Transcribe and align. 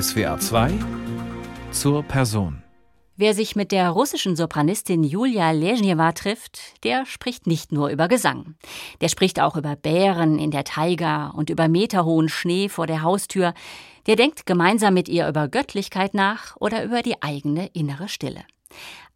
SWA 0.00 0.40
2 0.40 0.72
zur 1.70 2.02
Person. 2.02 2.64
Wer 3.16 3.32
sich 3.32 3.54
mit 3.54 3.70
der 3.70 3.90
russischen 3.90 4.34
Sopranistin 4.34 5.04
Julia 5.04 5.52
Lezhneva 5.52 6.10
trifft, 6.10 6.82
der 6.82 7.06
spricht 7.06 7.46
nicht 7.46 7.70
nur 7.70 7.90
über 7.90 8.08
Gesang. 8.08 8.56
Der 9.00 9.08
spricht 9.08 9.38
auch 9.40 9.56
über 9.56 9.76
Bären 9.76 10.40
in 10.40 10.50
der 10.50 10.64
Taiga 10.64 11.28
und 11.28 11.48
über 11.48 11.68
meterhohen 11.68 12.28
Schnee 12.28 12.68
vor 12.68 12.88
der 12.88 13.02
Haustür. 13.02 13.54
Der 14.06 14.16
denkt 14.16 14.46
gemeinsam 14.46 14.94
mit 14.94 15.08
ihr 15.08 15.28
über 15.28 15.46
Göttlichkeit 15.46 16.12
nach 16.12 16.56
oder 16.56 16.82
über 16.82 17.02
die 17.02 17.22
eigene 17.22 17.68
innere 17.68 18.08
Stille. 18.08 18.42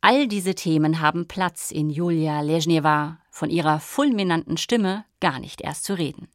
All 0.01 0.29
diese 0.29 0.55
Themen 0.55 1.01
haben 1.01 1.27
Platz 1.27 1.73
in 1.73 1.91
Julia 1.91 2.41
Lezhneva, 2.41 3.19
von 3.39 3.51
ihrer 3.51 3.79
fulminanten 3.79 4.57
Stimme 4.57 5.05
gar 5.21 5.39
nicht 5.39 5.61
erst 5.61 5.85
zu 5.85 5.95
reden. 5.95 6.29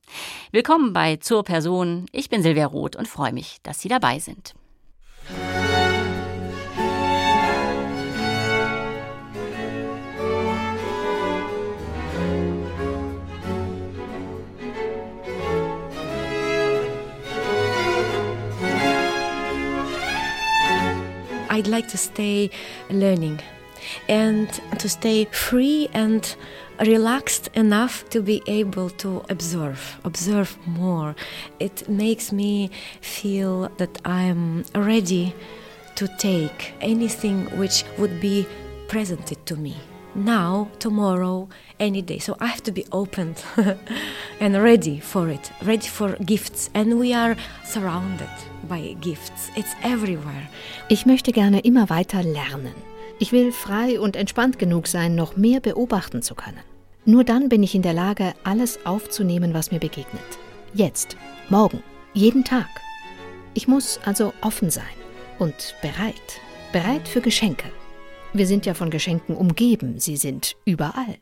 Willkommen 0.52 0.94
bei 0.94 1.18
Zur 1.18 1.44
Person. 1.44 2.06
Ich 2.14 2.30
bin 2.30 2.42
Silvia 2.42 2.66
Roth 2.66 2.96
und 2.96 3.10
freue 3.10 3.34
mich, 3.34 3.58
dass 3.62 3.82
Sie 3.82 3.90
dabei 3.90 4.20
sind. 4.20 4.56
I'd 21.50 21.68
like 21.68 21.88
to 21.90 21.98
stay 21.98 22.50
learning 22.90 23.38
and 24.08 24.50
to 24.80 24.88
stay 24.88 25.28
free 25.32 25.88
and 25.94 26.36
relaxed 26.80 27.50
enough 27.54 28.10
to 28.10 28.22
be 28.22 28.42
able 28.48 28.90
to 28.90 29.24
observe, 29.30 30.00
observe 30.04 30.58
more. 30.68 31.16
It 31.60 31.88
makes 31.88 32.32
me 32.32 32.72
feel 33.02 33.70
that 33.78 34.00
I'm 34.06 34.66
ready 34.76 35.36
to 35.96 36.08
take 36.18 36.74
anything 36.82 37.46
which 37.58 37.84
would 37.98 38.20
be 38.20 38.48
presented 38.88 39.46
to 39.46 39.56
me 39.56 39.76
now, 40.16 40.70
tomorrow, 40.80 41.50
any 41.80 42.02
day. 42.02 42.20
So 42.20 42.36
I 42.40 42.48
have 42.48 42.64
to 42.64 42.72
be 42.72 42.86
open 42.92 43.36
and 44.40 44.62
ready 44.62 45.00
for 45.00 45.30
it, 45.30 45.52
ready 45.64 45.88
for 45.88 46.16
gifts. 46.18 46.70
And 46.74 47.00
we 47.00 47.14
are 47.14 47.36
surrounded 47.64 48.30
by 48.68 48.96
gifts. 49.02 49.50
It's 49.56 49.74
everywhere. 49.84 50.50
Ich 50.90 51.06
möchte 51.06 51.32
gerne 51.32 51.60
immer 51.62 51.90
weiter 51.90 52.24
lernen. 52.24 52.93
Ich 53.24 53.32
will 53.32 53.54
frei 53.54 54.02
und 54.02 54.18
entspannt 54.18 54.60
genug 54.60 54.86
sein, 54.86 55.16
noch 55.16 55.38
mehr 55.38 55.62
beobachten 55.62 56.22
zu 56.22 56.36
können. 56.36 56.60
Nur 57.06 57.24
dann 57.24 57.48
bin 57.48 57.64
ich 57.64 57.74
in 57.74 57.82
der 57.82 57.94
Lage, 57.94 58.34
alles 58.44 58.86
aufzunehmen, 58.86 59.54
was 59.54 59.72
mir 59.72 59.80
begegnet. 59.80 60.22
Jetzt, 60.74 61.16
morgen, 61.48 61.82
jeden 62.14 62.44
Tag. 62.44 62.68
Ich 63.54 63.66
muss 63.66 64.02
also 64.04 64.34
offen 64.42 64.70
sein 64.70 64.84
und 65.40 65.74
bereit, 65.82 66.42
bereit 66.74 67.08
für 67.08 67.22
Geschenke. 67.22 67.70
Wir 68.34 68.46
sind 68.46 68.66
ja 68.66 68.74
von 68.74 68.90
Geschenken 68.90 69.38
umgeben, 69.38 70.02
sie 70.02 70.18
sind 70.18 70.58
überall. 70.66 71.16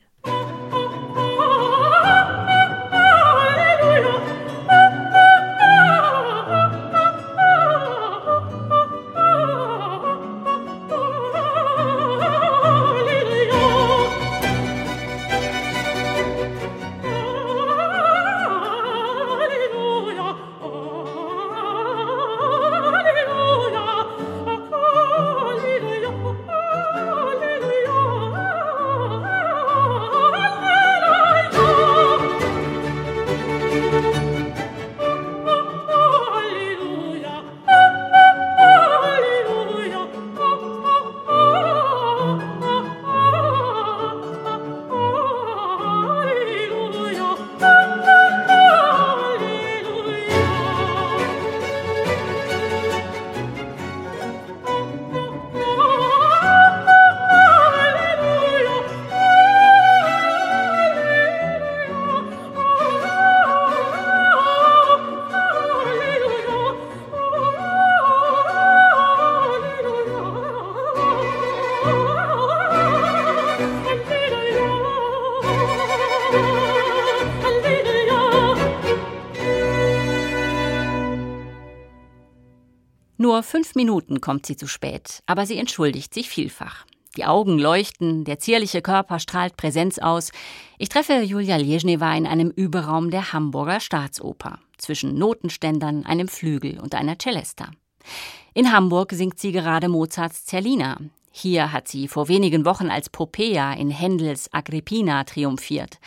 Fünf 83.61 83.75
Minuten 83.75 84.21
kommt 84.21 84.47
sie 84.47 84.57
zu 84.57 84.65
spät, 84.65 85.21
aber 85.27 85.45
sie 85.45 85.59
entschuldigt 85.59 86.15
sich 86.15 86.29
vielfach. 86.29 86.87
Die 87.15 87.25
Augen 87.25 87.59
leuchten, 87.59 88.23
der 88.23 88.39
zierliche 88.39 88.81
Körper 88.81 89.19
strahlt 89.19 89.55
Präsenz 89.55 89.99
aus. 89.99 90.31
Ich 90.79 90.89
treffe 90.89 91.21
Julia 91.21 91.57
Lezhneva 91.57 92.11
in 92.15 92.25
einem 92.25 92.49
Überraum 92.49 93.11
der 93.11 93.33
Hamburger 93.33 93.79
Staatsoper, 93.79 94.57
zwischen 94.79 95.13
Notenständern, 95.13 96.07
einem 96.07 96.27
Flügel 96.27 96.79
und 96.79 96.95
einer 96.95 97.17
Celesta. 97.21 97.69
In 98.55 98.71
Hamburg 98.71 99.11
singt 99.11 99.39
sie 99.39 99.51
gerade 99.51 99.89
Mozarts 99.89 100.43
Zerlina. 100.45 100.97
Hier 101.29 101.71
hat 101.71 101.87
sie 101.87 102.07
vor 102.07 102.29
wenigen 102.29 102.65
Wochen 102.65 102.89
als 102.89 103.11
Popea 103.11 103.73
in 103.73 103.91
Händels 103.91 104.51
Agrippina 104.51 105.23
triumphiert. 105.23 105.99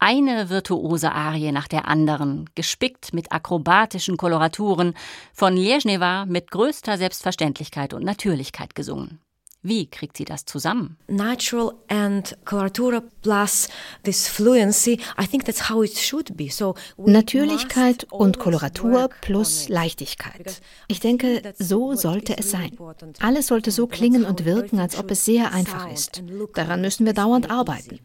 Eine 0.00 0.48
virtuose 0.48 1.10
Arie 1.10 1.50
nach 1.50 1.66
der 1.66 1.88
anderen, 1.88 2.48
gespickt 2.54 3.12
mit 3.12 3.32
akrobatischen 3.32 4.16
Koloraturen, 4.16 4.94
von 5.32 5.56
Lezhneva 5.56 6.24
mit 6.24 6.52
größter 6.52 6.98
Selbstverständlichkeit 6.98 7.94
und 7.94 8.04
Natürlichkeit 8.04 8.76
gesungen. 8.76 9.20
Wie 9.60 9.90
kriegt 9.90 10.16
sie 10.16 10.24
das 10.24 10.44
zusammen? 10.44 10.96
Natural 11.08 11.74
and 11.88 12.38
coloratura 12.44 13.02
plus 13.22 13.68
this 14.04 14.28
fluency, 14.28 15.00
I 15.20 15.26
think 15.26 15.46
that's 15.46 15.68
how 15.68 15.82
it 15.82 15.98
should 15.98 16.36
be. 16.36 16.48
So 16.48 16.76
Natürlichkeit 16.96 18.06
und 18.12 18.38
Koloratur 18.38 19.08
plus 19.20 19.68
Leichtigkeit. 19.68 20.62
Ich 20.86 21.00
denke, 21.00 21.54
so 21.58 21.96
sollte 21.96 22.38
es 22.38 22.52
sein. 22.52 22.78
Alles 23.18 23.48
sollte 23.48 23.72
so 23.72 23.88
klingen 23.88 24.24
und 24.24 24.44
wirken, 24.44 24.78
als 24.78 24.96
ob 24.96 25.10
es 25.10 25.24
sehr 25.24 25.52
einfach 25.52 25.90
ist. 25.90 26.22
Daran 26.54 26.80
müssen 26.80 27.04
wir 27.04 27.12
dauernd 27.12 27.50
arbeiten. 27.50 27.98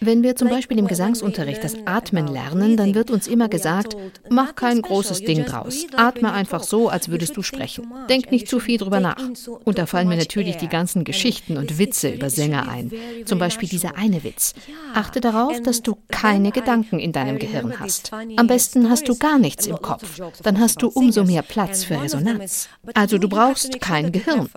Wenn 0.00 0.22
wir 0.22 0.36
zum 0.36 0.48
Beispiel 0.48 0.78
im 0.78 0.86
Gesangsunterricht 0.86 1.64
das 1.64 1.76
Atmen 1.84 2.28
lernen, 2.28 2.76
dann 2.76 2.94
wird 2.94 3.10
uns 3.10 3.26
immer 3.26 3.48
gesagt, 3.48 3.96
mach 4.28 4.54
kein 4.54 4.80
großes 4.80 5.22
Ding 5.22 5.44
draus. 5.44 5.86
Atme 5.96 6.32
einfach 6.32 6.62
so, 6.62 6.88
als 6.88 7.08
würdest 7.08 7.36
du 7.36 7.42
sprechen. 7.42 7.92
Denk 8.08 8.30
nicht 8.30 8.48
zu 8.48 8.60
viel 8.60 8.78
drüber 8.78 9.00
nach. 9.00 9.22
Und 9.64 9.78
da 9.78 9.86
fallen 9.86 10.08
mir 10.08 10.16
natürlich 10.16 10.56
die 10.56 10.68
ganzen 10.68 11.02
Geschichten 11.04 11.56
und 11.56 11.78
Witze 11.78 12.10
über 12.10 12.30
Sänger 12.30 12.68
ein. 12.68 12.92
Zum 13.24 13.38
Beispiel 13.38 13.68
dieser 13.68 13.96
eine 13.96 14.22
Witz. 14.22 14.54
Achte 14.94 15.20
darauf, 15.20 15.60
dass 15.62 15.82
du 15.82 15.96
keine 16.08 16.52
Gedanken 16.52 17.00
in 17.00 17.12
deinem 17.12 17.38
Gehirn 17.38 17.80
hast. 17.80 18.12
Am 18.36 18.46
besten 18.46 18.90
hast 18.90 19.08
du 19.08 19.16
gar 19.16 19.38
nichts 19.38 19.66
im 19.66 19.82
Kopf. 19.82 20.20
Dann 20.42 20.60
hast 20.60 20.80
du 20.82 20.88
umso 20.88 21.24
mehr 21.24 21.42
Platz 21.42 21.84
für 21.84 22.00
Resonanz. 22.00 22.68
Also 22.94 23.18
du 23.18 23.28
brauchst 23.28 23.80
kein 23.80 24.12
Gehirn. 24.12 24.48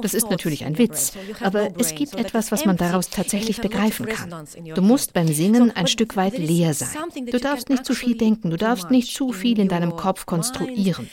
Das 0.00 0.14
ist 0.14 0.30
natürlich 0.30 0.64
ein 0.64 0.78
Witz, 0.78 1.12
aber 1.42 1.68
es 1.78 1.94
gibt 1.94 2.14
etwas, 2.14 2.50
was 2.50 2.64
man 2.64 2.76
daraus 2.76 3.10
tatsächlich 3.10 3.60
begreifen 3.60 4.06
kann. 4.06 4.46
Du 4.74 4.85
musst 4.86 5.12
beim 5.12 5.28
Singen 5.28 5.70
ein 5.70 5.86
Stück 5.86 6.16
weit 6.16 6.38
leer 6.38 6.72
sein. 6.74 6.88
Du 7.26 7.38
darfst 7.38 7.68
nicht 7.68 7.84
zu 7.84 7.94
viel 7.94 8.16
denken, 8.16 8.50
du 8.50 8.56
darfst 8.56 8.90
nicht 8.90 9.14
zu 9.14 9.32
viel 9.32 9.58
in 9.58 9.68
deinem 9.68 9.96
Kopf 9.96 10.26
konstruieren. 10.26 11.08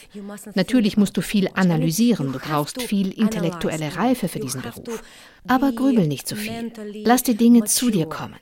Natürlich 0.56 0.98
musst 0.98 1.18
du 1.18 1.22
viel 1.22 1.50
analysieren, 1.54 2.32
du 2.32 2.40
brauchst 2.40 2.82
viel 2.82 3.12
intellektuelle 3.12 3.96
Reife 3.96 4.28
für 4.28 4.40
diesen 4.40 4.62
Beruf. 4.62 5.04
Aber 5.48 5.74
grübel 5.74 6.08
nicht 6.08 6.28
zu 6.28 6.36
viel. 6.36 6.72
Lass 7.04 7.24
die 7.24 7.36
Dinge 7.36 7.66
zu 7.66 7.90
dir 7.90 8.06
kommen. 8.06 8.36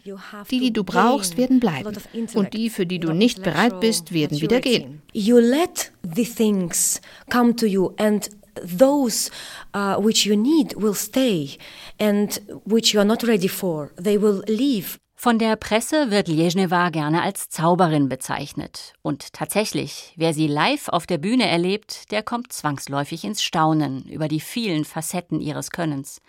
Die, 0.51 0.59
die 0.59 0.73
du 0.73 0.83
brauchst, 0.83 1.37
werden 1.37 1.59
bleiben. 1.59 1.95
Und 2.35 2.53
die, 2.53 2.69
für 2.69 2.85
die 2.85 2.99
du 2.99 3.13
nicht 3.13 3.41
bereit 3.41 3.79
bist, 3.79 4.13
werden 4.13 4.39
wieder 4.39 4.59
gehen. 4.59 5.01
You 5.13 5.37
let 5.39 5.91
the 6.03 6.25
things 6.25 7.01
come 7.29 7.55
to 7.55 7.65
you 7.65 7.93
and 7.97 8.29
those 8.55 9.31
uh, 9.73 9.95
which 9.97 10.25
you 10.25 10.35
need 10.35 10.75
will 10.75 10.93
stay 10.93 11.57
and 11.99 12.39
which 12.65 12.93
you 12.93 12.99
are 12.99 13.05
not 13.05 13.23
ready 13.23 13.47
for, 13.47 13.91
they 13.95 14.17
will 14.17 14.43
leave. 14.47 14.99
Von 15.23 15.37
der 15.37 15.55
Presse 15.55 16.09
wird 16.09 16.29
Lježneva 16.29 16.89
gerne 16.89 17.21
als 17.21 17.47
Zauberin 17.47 18.09
bezeichnet. 18.09 18.93
Und 19.03 19.33
tatsächlich, 19.33 20.15
wer 20.15 20.33
sie 20.33 20.47
live 20.47 20.87
auf 20.87 21.05
der 21.05 21.19
Bühne 21.19 21.47
erlebt, 21.47 22.09
der 22.09 22.23
kommt 22.23 22.51
zwangsläufig 22.51 23.23
ins 23.23 23.43
Staunen 23.43 24.03
über 24.05 24.27
die 24.27 24.39
vielen 24.39 24.83
Facetten 24.83 25.39
ihres 25.39 25.69
Könnens. 25.69 26.23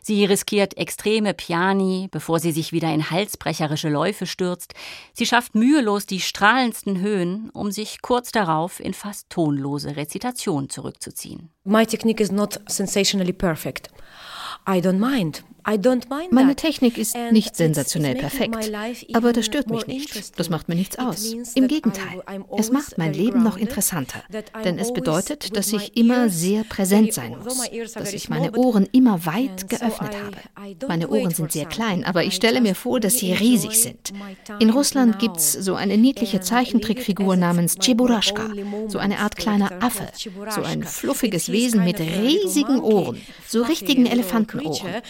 Sie 0.00 0.24
riskiert 0.24 0.76
extreme 0.76 1.34
Piani, 1.34 2.06
bevor 2.12 2.38
sie 2.38 2.52
sich 2.52 2.70
wieder 2.70 2.94
in 2.94 3.10
halsbrecherische 3.10 3.88
Läufe 3.88 4.26
stürzt. 4.26 4.74
Sie 5.12 5.26
schafft 5.26 5.56
mühelos 5.56 6.06
die 6.06 6.20
strahlendsten 6.20 7.00
Höhen, 7.00 7.50
um 7.50 7.72
sich 7.72 8.00
kurz 8.00 8.30
darauf 8.30 8.78
in 8.78 8.94
fast 8.94 9.28
tonlose 9.28 9.96
Rezitation 9.96 10.70
zurückzuziehen. 10.70 11.50
My 11.64 11.84
technique 11.84 12.22
is 12.22 12.30
not 12.30 12.60
sensationally 12.68 13.32
perfect. 13.32 13.88
I 14.68 14.78
don't 14.78 15.00
mind. 15.00 15.42
Meine 16.30 16.54
Technik 16.54 16.96
ist 16.96 17.16
nicht 17.32 17.56
sensationell 17.56 18.14
perfekt, 18.14 18.70
aber 19.14 19.32
das 19.32 19.46
stört 19.46 19.68
mich 19.68 19.86
nicht. 19.88 20.38
Das 20.38 20.48
macht 20.48 20.68
mir 20.68 20.76
nichts 20.76 20.96
aus. 20.98 21.34
Im 21.54 21.66
Gegenteil, 21.66 22.22
es 22.56 22.70
macht 22.70 22.98
mein 22.98 23.12
Leben 23.12 23.42
noch 23.42 23.56
interessanter, 23.56 24.22
denn 24.64 24.78
es 24.78 24.92
bedeutet, 24.92 25.56
dass 25.56 25.72
ich 25.72 25.96
immer 25.96 26.28
sehr 26.28 26.62
präsent 26.62 27.12
sein 27.14 27.36
muss, 27.42 27.68
dass 27.94 28.12
ich 28.12 28.28
meine 28.28 28.52
Ohren 28.52 28.88
immer 28.92 29.26
weit 29.26 29.68
geöffnet 29.68 30.12
habe. 30.14 30.76
Meine 30.86 31.08
Ohren 31.08 31.32
sind 31.32 31.50
sehr 31.50 31.66
klein, 31.66 32.04
aber 32.04 32.22
ich 32.22 32.36
stelle 32.36 32.60
mir 32.60 32.76
vor, 32.76 33.00
dass 33.00 33.18
sie 33.18 33.32
riesig 33.32 33.82
sind. 33.82 34.12
In 34.60 34.70
Russland 34.70 35.18
gibt 35.18 35.38
es 35.38 35.52
so 35.52 35.74
eine 35.74 35.98
niedliche 35.98 36.40
Zeichentrickfigur 36.40 37.36
namens 37.36 37.76
Cheburashka, 37.80 38.50
so 38.86 38.98
eine 38.98 39.18
Art 39.18 39.36
kleiner 39.36 39.82
Affe, 39.82 40.06
so 40.54 40.62
ein 40.62 40.84
fluffiges 40.84 41.50
Wesen 41.50 41.84
mit 41.84 41.98
riesigen 41.98 42.78
Ohren, 42.80 43.20
so 43.48 43.62
richtigen 43.62 44.06
Elefantenohren 44.06 45.02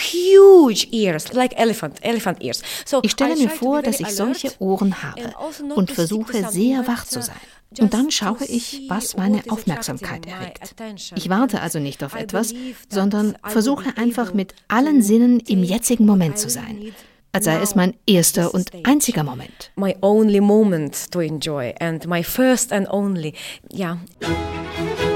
huge 0.00 0.88
ears, 0.92 1.32
like 1.32 1.58
elephant, 1.58 1.98
elephant 2.02 2.42
ears. 2.42 2.62
So 2.84 3.00
ich 3.02 3.12
stelle 3.12 3.36
mir 3.36 3.48
vor, 3.48 3.82
dass 3.82 4.00
ich 4.00 4.08
solche 4.08 4.52
Ohren 4.58 5.02
habe 5.02 5.34
also 5.38 5.64
und 5.74 5.90
versuche 5.90 6.48
sehr 6.50 6.86
wach 6.86 7.04
zu 7.04 7.22
sein. 7.22 7.36
Und 7.78 7.94
dann 7.94 8.10
schaue 8.10 8.44
ich, 8.48 8.82
was 8.88 9.16
meine 9.16 9.42
Aufmerksamkeit 9.48 10.26
erregt. 10.26 10.74
Ich 11.14 11.28
warte 11.28 11.60
also 11.60 11.78
nicht 11.78 12.02
auf 12.02 12.16
etwas, 12.16 12.52
sondern 12.88 13.38
versuche 13.44 13.96
einfach 13.96 14.34
mit 14.34 14.54
allen 14.66 15.02
Sinnen 15.02 15.38
im 15.40 15.62
jetzigen 15.62 16.04
Moment 16.04 16.38
zu 16.38 16.50
sein 16.50 16.92
als 17.32 17.44
sei 17.44 17.60
es 17.60 17.74
mein 17.74 17.94
erster 18.06 18.52
und 18.52 18.70
einziger 18.84 19.22
Moment. 19.22 19.70
My 19.76 19.96
only 20.00 20.40
moment 20.40 21.10
to 21.12 21.20
enjoy 21.20 21.72
and 21.78 22.06
my 22.06 22.22
first 22.22 22.72
and 22.72 22.88
only. 22.90 23.34
Ja. 23.70 23.98
Yeah. 24.20 25.09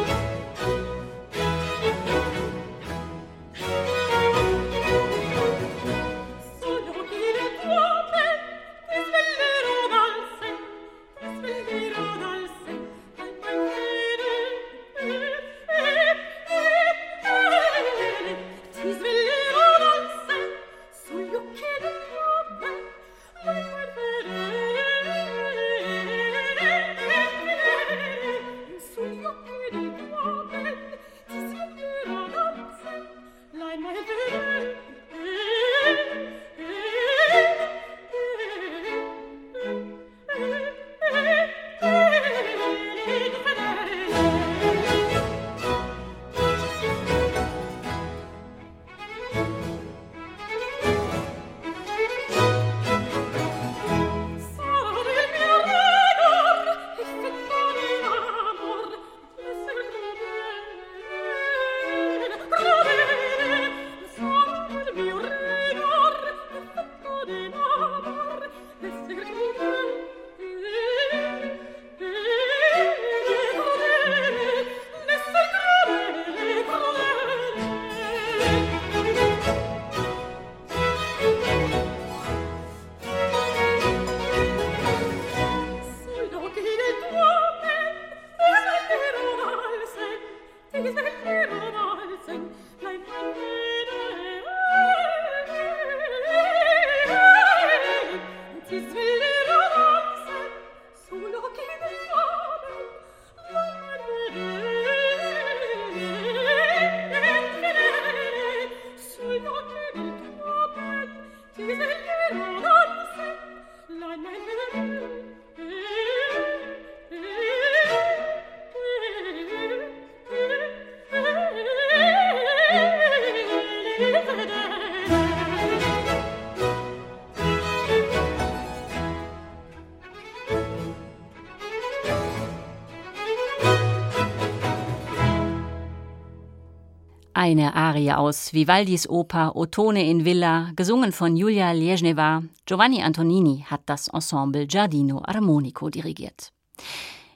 Eine 137.47 137.75
Arie 137.75 138.11
aus 138.11 138.55
Vivaldis 138.55 139.07
Oper 139.07 139.55
Ottone 139.55 140.09
in 140.09 140.25
Villa, 140.25 140.71
gesungen 140.77 141.13
von 141.13 141.37
Julia 141.37 141.73
Lježneva. 141.73 142.43
Giovanni 142.65 143.03
Antonini 143.03 143.67
hat 143.69 143.83
das 143.85 144.09
Ensemble 144.09 144.67
Giardino 144.67 145.21
Armonico 145.23 145.91
dirigiert. 145.91 146.53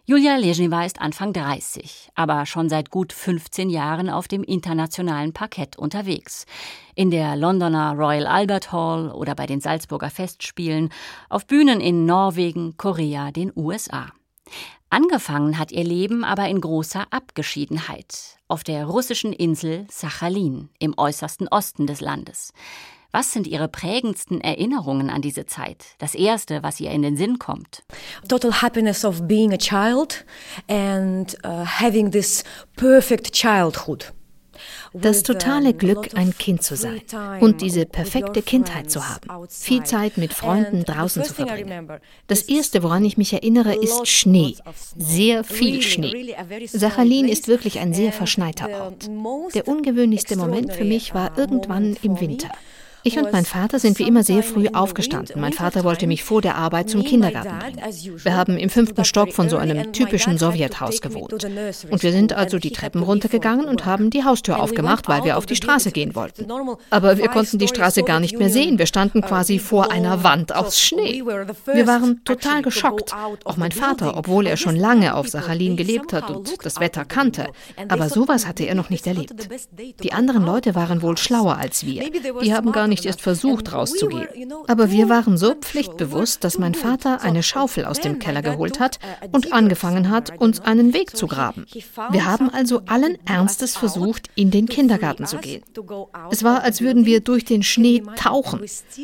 Julia 0.07 0.39
Lježneva 0.39 0.87
ist 0.87 0.99
Anfang 0.99 1.35
30, 1.35 2.09
aber 2.15 2.47
schon 2.47 2.71
seit 2.71 2.89
gut 2.91 3.13
15 3.13 3.69
Jahren 3.69 4.09
auf 4.09 4.29
dem 4.29 4.43
internationalen 4.45 5.35
Parkett 5.35 5.77
unterwegs. 5.77 6.47
In 6.95 7.11
der 7.11 7.37
Londoner 7.37 7.93
Royal 7.93 8.27
Albert 8.27 8.73
Hall 8.73 9.11
oder 9.11 9.35
bei 9.35 9.45
den 9.45 9.61
Salzburger 9.61 10.09
Festspielen, 10.09 10.89
auf 11.29 11.47
Bühnen 11.47 11.83
in 11.83 12.07
Norwegen, 12.07 12.79
Korea, 12.79 13.31
den 13.31 13.53
USA. 13.55 14.07
Angefangen 14.91 15.59
hat 15.59 15.71
ihr 15.71 15.85
Leben 15.85 16.25
aber 16.25 16.49
in 16.49 16.63
großer 16.63 17.07
Abgeschiedenheit 17.11 18.39
auf 18.49 18.65
der 18.65 18.87
russischen 18.87 19.35
Insel 19.35 19.87
Sachalin 19.91 20.71
im 20.79 20.95
äußersten 20.97 21.47
Osten 21.49 21.87
des 21.87 22.01
Landes. 22.01 22.53
Was 23.11 23.33
sind 23.33 23.47
Ihre 23.47 23.69
prägendsten 23.69 24.41
Erinnerungen 24.41 25.11
an 25.11 25.23
diese 25.23 25.47
Zeit? 25.47 25.85
Das 25.99 26.15
erste, 26.15 26.63
was 26.63 26.79
ihr 26.79 26.91
in 26.91 27.03
den 27.03 27.17
Sinn 27.17 27.39
kommt? 27.39 27.83
Total 28.29 28.61
happiness 28.63 29.05
of 29.05 29.27
being 29.27 29.53
a 29.53 29.57
child 29.57 30.25
and 30.69 31.37
uh, 31.45 31.65
having 31.65 32.11
this 32.11 32.45
perfect 32.77 33.33
childhood 33.33 34.13
das 34.93 35.23
totale 35.23 35.75
Glück, 35.75 36.11
ein 36.15 36.37
Kind 36.37 36.63
zu 36.63 36.77
sein 36.77 37.01
und 37.41 37.61
diese 37.61 37.87
perfekte 37.87 38.43
Kindheit 38.43 38.91
zu 38.91 39.09
haben, 39.09 39.29
viel 39.49 39.83
Zeit 39.85 40.19
mit 40.19 40.33
Freunden 40.33 40.85
draußen 40.85 41.25
zu 41.25 41.35
verbringen. 41.35 41.89
Das 42.27 42.43
Erste, 42.43 42.83
woran 42.83 43.05
ich 43.05 43.17
mich 43.17 43.33
erinnere, 43.33 43.75
ist 43.75 44.07
Schnee, 44.09 44.57
sehr 44.97 45.45
viel 45.45 45.83
Schnee. 45.83 46.35
Sachalin 46.67 47.29
ist 47.29 47.49
wirklich 47.49 47.79
ein 47.79 47.95
sehr 47.95 48.13
verschneiter 48.13 48.69
Ort. 48.71 49.09
Der 49.55 49.69
ungewöhnlichste 49.69 50.37
Moment 50.37 50.73
für 50.73 50.85
mich 50.85 51.15
war 51.15 51.37
irgendwann 51.39 51.97
im 52.03 52.21
Winter. 52.21 52.51
Ich 53.05 53.17
und 53.19 53.33
mein 53.33 53.45
Vater 53.45 53.79
sind 53.79 53.99
wie 53.99 54.09
immer 54.09 54.23
sehr 54.23 54.43
früh 54.43 54.69
aufgestanden. 54.73 55.41
Mein 55.41 55.53
Vater 55.53 55.85
wollte 55.85 56.07
mich 56.07 56.25
vor 56.25 56.43
der 56.43 56.57
Arbeit 56.57 56.91
zum 56.91 57.05
Kindergarten 57.05 57.59
bringen. 57.59 58.19
Wir 58.25 58.37
haben 58.37 58.57
im 58.57 58.71
fünften 58.71 59.05
Stock 59.05 59.33
von 59.33 59.49
so 59.49 59.57
einem 59.57 59.93
typischen 59.93 60.39
Sowjethaus 60.39 61.01
gewohnt. 61.01 61.45
Und 61.91 62.03
wir 62.03 62.13
sind 62.13 62.33
also 62.33 62.59
die 62.59 62.71
Treppen 62.71 63.03
runtergegangen 63.03 63.67
und 63.67 63.87
haben 63.87 64.11
die 64.11 64.25
Haustür 64.25 64.61
aufgemacht, 64.61 65.09
weil 65.09 65.25
wir 65.25 65.39
auf 65.39 65.47
die 65.47 65.57
Straße 65.57 65.93
gehen 65.93 66.15
wollten. 66.15 66.47
Aber 66.91 67.19
wir 67.19 67.29
konnten 67.29 67.59
die 67.59 67.69
Straße 67.69 68.03
gar 68.03 68.21
nicht 68.21 68.39
mehr 68.39 68.51
sehen. 68.51 68.79
Wir 68.79 68.87
standen 68.87 69.23
quasi 69.23 69.59
vor 69.59 69.93
einer 69.93 70.25
Wand 70.25 70.55
aus 70.55 70.81
Schnee. 70.81 71.23
Wir 71.23 71.87
waren 71.87 72.25
total 72.25 72.63
geschockt. 72.63 73.15
Auch 73.45 73.57
mein 73.57 73.73
Vater, 73.73 74.17
obwohl 74.17 74.47
er 74.47 74.57
schon 74.57 74.77
lange 74.77 75.15
auf 75.15 75.29
Sachalin 75.29 75.77
gelebt 75.77 76.13
hat 76.13 76.31
und 76.31 76.65
das 76.65 76.81
Wetter 76.81 77.05
kannte. 77.05 77.47
Aber 77.89 78.09
sowas 78.09 78.47
hatte 78.47 78.65
er 78.65 78.75
noch 78.75 78.91
nicht 78.91 79.07
erlebt. 79.07 79.49
Die 80.03 80.13
anderen 80.13 80.45
Leute 80.45 80.75
waren 80.75 81.03
wohl 81.03 81.17
schlauer 81.17 81.57
als 81.57 81.87
wir. 81.87 82.11
Die 82.43 82.55
haben 82.55 82.73
gar 82.73 82.88
nicht 82.89 83.07
erst 83.07 83.21
versucht, 83.21 83.73
rauszugehen. 83.73 84.53
Aber 84.67 84.91
wir 84.91 85.09
waren 85.09 85.37
so 85.37 85.55
pflichtbewusst, 85.55 86.45
dass 86.45 86.59
mein 86.59 86.75
Vater 86.75 87.23
eine 87.23 87.43
Schaufel 87.43 87.85
aus 87.85 88.01
dem 88.01 88.19
Keller 88.19 88.43
geholt 88.43 88.81
hat 88.81 88.99
und 89.33 89.53
angefangen 89.53 90.11
hat, 90.11 90.39
uns 90.41 90.61
einen 90.61 90.95
Weg 90.95 91.17
zu 91.17 91.27
graben. 91.27 91.67
Wir 92.11 92.25
haben 92.25 92.51
also 92.51 92.83
allen 92.87 93.19
Ernstes 93.27 93.77
versucht, 93.77 94.29
in 94.35 94.51
den 94.51 94.67
Kindergarten 94.67 95.27
zu 95.27 95.39
gehen. 95.39 95.63
Es 96.31 96.45
war, 96.45 96.63
als 96.63 96.81
würden 96.81 97.07
wir 97.07 97.21
durch 97.21 97.45
den 97.45 97.63
Schnee 97.63 98.03
tauchen. 98.17 98.61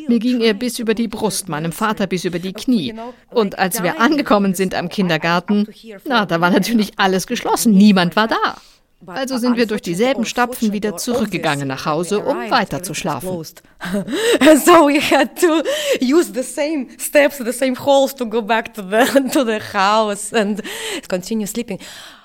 Mir 0.08 0.18
ging 0.18 0.40
er 0.40 0.54
bis 0.54 0.78
über 0.78 0.94
die 0.94 1.08
Brust, 1.08 1.48
meinem 1.48 1.72
Vater 1.72 2.06
bis 2.06 2.24
über 2.24 2.38
die 2.38 2.52
Knie. 2.52 2.94
Und 3.30 3.58
als 3.58 3.82
wir 3.82 4.00
angekommen 4.00 4.54
sind 4.54 4.74
am 4.74 4.88
Kindergarten, 4.88 5.66
na, 6.04 6.26
da 6.26 6.40
war 6.40 6.50
natürlich 6.50 6.92
alles 6.96 7.26
geschlossen. 7.26 7.72
Niemand 7.72 8.16
war 8.16 8.28
da. 8.28 8.56
Also 9.06 9.38
sind 9.38 9.56
wir 9.56 9.66
durch 9.66 9.82
dieselben 9.82 10.24
Stapfen 10.24 10.72
wieder 10.72 10.96
zurückgegangen 10.96 11.68
nach 11.68 11.86
Hause, 11.86 12.20
um 12.20 12.50
weiter 12.50 12.82
zu 12.82 12.94
schlafen. 12.94 13.28
so 13.34 14.72
we 14.88 15.00
had 15.00 15.38
to 15.40 15.62
use 16.00 16.32
the 16.32 16.42
same 16.42 16.86
steps, 16.98 17.38
the 17.38 17.52
same 17.52 17.74
holes 17.76 18.14
to 18.14 18.26
go 18.26 18.42
back 18.42 18.72
to 18.74 18.82
the, 18.82 19.28
to 19.32 19.44
the 19.44 19.58
house 19.72 20.32
and 20.32 20.62
continue 21.08 21.46
sleeping. 21.46 21.78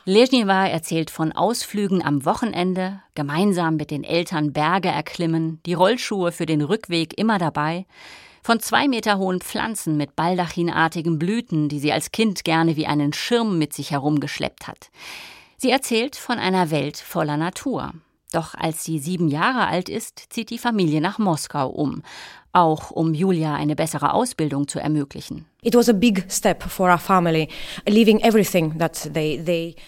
Lezhneva 0.05 0.67
erzählt 0.67 1.11
von 1.11 1.31
Ausflügen 1.31 2.03
am 2.03 2.25
Wochenende, 2.25 3.01
gemeinsam 3.13 3.75
mit 3.75 3.91
den 3.91 4.03
Eltern 4.03 4.53
Berge 4.53 4.89
erklimmen, 4.89 5.59
die 5.65 5.73
Rollschuhe 5.73 6.31
für 6.31 6.45
den 6.45 6.61
Rückweg 6.61 7.17
immer 7.17 7.37
dabei, 7.37 7.85
von 8.41 8.59
zwei 8.59 8.87
Meter 8.87 9.17
hohen 9.17 9.41
Pflanzen 9.41 9.97
mit 9.97 10.15
baldachinartigen 10.15 11.19
Blüten, 11.19 11.69
die 11.69 11.79
sie 11.79 11.91
als 11.91 12.11
Kind 12.11 12.43
gerne 12.43 12.75
wie 12.75 12.87
einen 12.87 13.13
Schirm 13.13 13.59
mit 13.59 13.73
sich 13.73 13.91
herumgeschleppt 13.91 14.67
hat. 14.67 14.89
Sie 15.61 15.71
erzählt 15.71 16.15
von 16.15 16.39
einer 16.39 16.71
Welt 16.71 16.95
voller 16.95 17.35
Natur. 17.35 17.91
Doch 18.31 18.55
als 18.55 18.85
sie 18.85 18.97
sieben 18.97 19.27
Jahre 19.27 19.67
alt 19.67 19.89
ist, 19.89 20.31
zieht 20.31 20.51
die 20.51 20.57
Familie 20.57 21.01
nach 21.01 21.19
Moskau 21.19 21.67
um, 21.67 22.01
auch 22.53 22.91
um 22.91 23.13
Julia 23.13 23.55
eine 23.55 23.75
bessere 23.75 24.13
Ausbildung 24.13 24.69
zu 24.69 24.79
ermöglichen. 24.79 25.45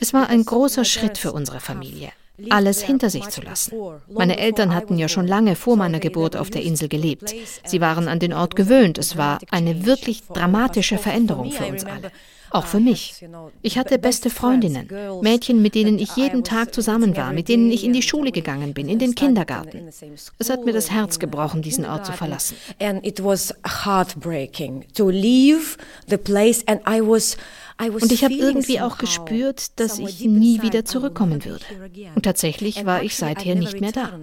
Es 0.01 0.13
war 0.13 0.27
ein 0.27 0.43
großer 0.43 0.83
Schritt 0.83 1.17
für 1.17 1.31
unsere 1.31 1.61
Familie 1.61 2.11
alles 2.49 2.81
hinter 2.81 3.09
sich 3.09 3.27
zu 3.29 3.41
lassen. 3.41 3.75
Meine 4.09 4.37
Eltern 4.37 4.73
hatten 4.73 4.97
ja 4.97 5.07
schon 5.07 5.27
lange 5.27 5.55
vor 5.55 5.77
meiner 5.77 5.99
Geburt 5.99 6.35
auf 6.35 6.49
der 6.49 6.63
Insel 6.63 6.87
gelebt. 6.87 7.33
Sie 7.65 7.81
waren 7.81 8.07
an 8.07 8.19
den 8.19 8.33
Ort 8.33 8.55
gewöhnt. 8.55 8.97
Es 8.97 9.17
war 9.17 9.39
eine 9.51 9.85
wirklich 9.85 10.23
dramatische 10.23 10.97
Veränderung 10.97 11.51
für 11.51 11.65
uns 11.65 11.85
alle. 11.85 12.11
Auch 12.51 12.65
für 12.65 12.79
mich. 12.79 13.15
Ich 13.61 13.77
hatte 13.77 13.97
beste 13.97 14.29
Freundinnen, 14.29 14.89
Mädchen, 15.21 15.61
mit 15.61 15.73
denen 15.73 15.97
ich 15.97 16.15
jeden 16.17 16.43
Tag 16.43 16.73
zusammen 16.73 17.15
war, 17.15 17.31
mit 17.31 17.47
denen 17.47 17.71
ich 17.71 17.85
in 17.85 17.93
die 17.93 18.01
Schule 18.01 18.31
gegangen 18.31 18.73
bin, 18.73 18.89
in 18.89 18.99
den 18.99 19.15
Kindergarten. 19.15 19.89
Es 20.37 20.49
hat 20.49 20.65
mir 20.65 20.73
das 20.73 20.91
Herz 20.91 21.19
gebrochen, 21.19 21.61
diesen 21.61 21.85
Ort 21.85 22.05
zu 22.05 22.11
verlassen. 22.11 22.57
Und 27.79 28.11
ich 28.11 28.23
habe 28.23 28.33
irgendwie 28.33 28.81
auch 28.81 28.97
gespürt, 28.97 29.79
dass 29.79 29.97
ich 29.97 30.19
nie 30.21 30.61
wieder 30.61 30.85
zurückkommen 30.85 31.45
würde. 31.45 31.65
Und 32.15 32.23
tatsächlich 32.23 32.85
war 32.85 33.01
ich 33.01 33.15
seither 33.15 33.55
nicht 33.55 33.79
mehr 33.79 33.91
da. 33.91 34.19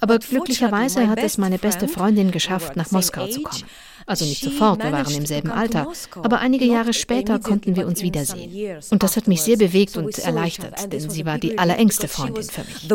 Aber 0.00 0.18
glücklicherweise 0.18 1.08
hat 1.08 1.18
es 1.18 1.38
meine 1.38 1.58
beste 1.58 1.88
Freundin 1.88 2.30
geschafft, 2.30 2.76
nach 2.76 2.90
Moskau 2.92 3.26
zu 3.26 3.42
kommen. 3.42 3.64
Also 4.06 4.24
nicht 4.24 4.42
sofort, 4.42 4.82
wir 4.82 4.92
waren 4.92 5.14
im 5.14 5.26
selben 5.26 5.50
Alter, 5.50 5.86
aber 6.22 6.38
einige 6.40 6.64
Jahre 6.64 6.92
später 6.92 7.38
konnten 7.38 7.76
wir 7.76 7.86
uns 7.86 8.02
wiedersehen. 8.02 8.78
Und 8.90 9.02
das 9.02 9.16
hat 9.16 9.28
mich 9.28 9.42
sehr 9.42 9.56
bewegt 9.56 9.96
und 9.96 10.18
erleichtert, 10.18 10.92
denn 10.92 11.10
sie 11.10 11.24
war 11.24 11.38
die 11.38 11.58
allerengste 11.58 12.08
Freundin 12.08 12.44
für 12.44 12.64
mich. 12.64 12.88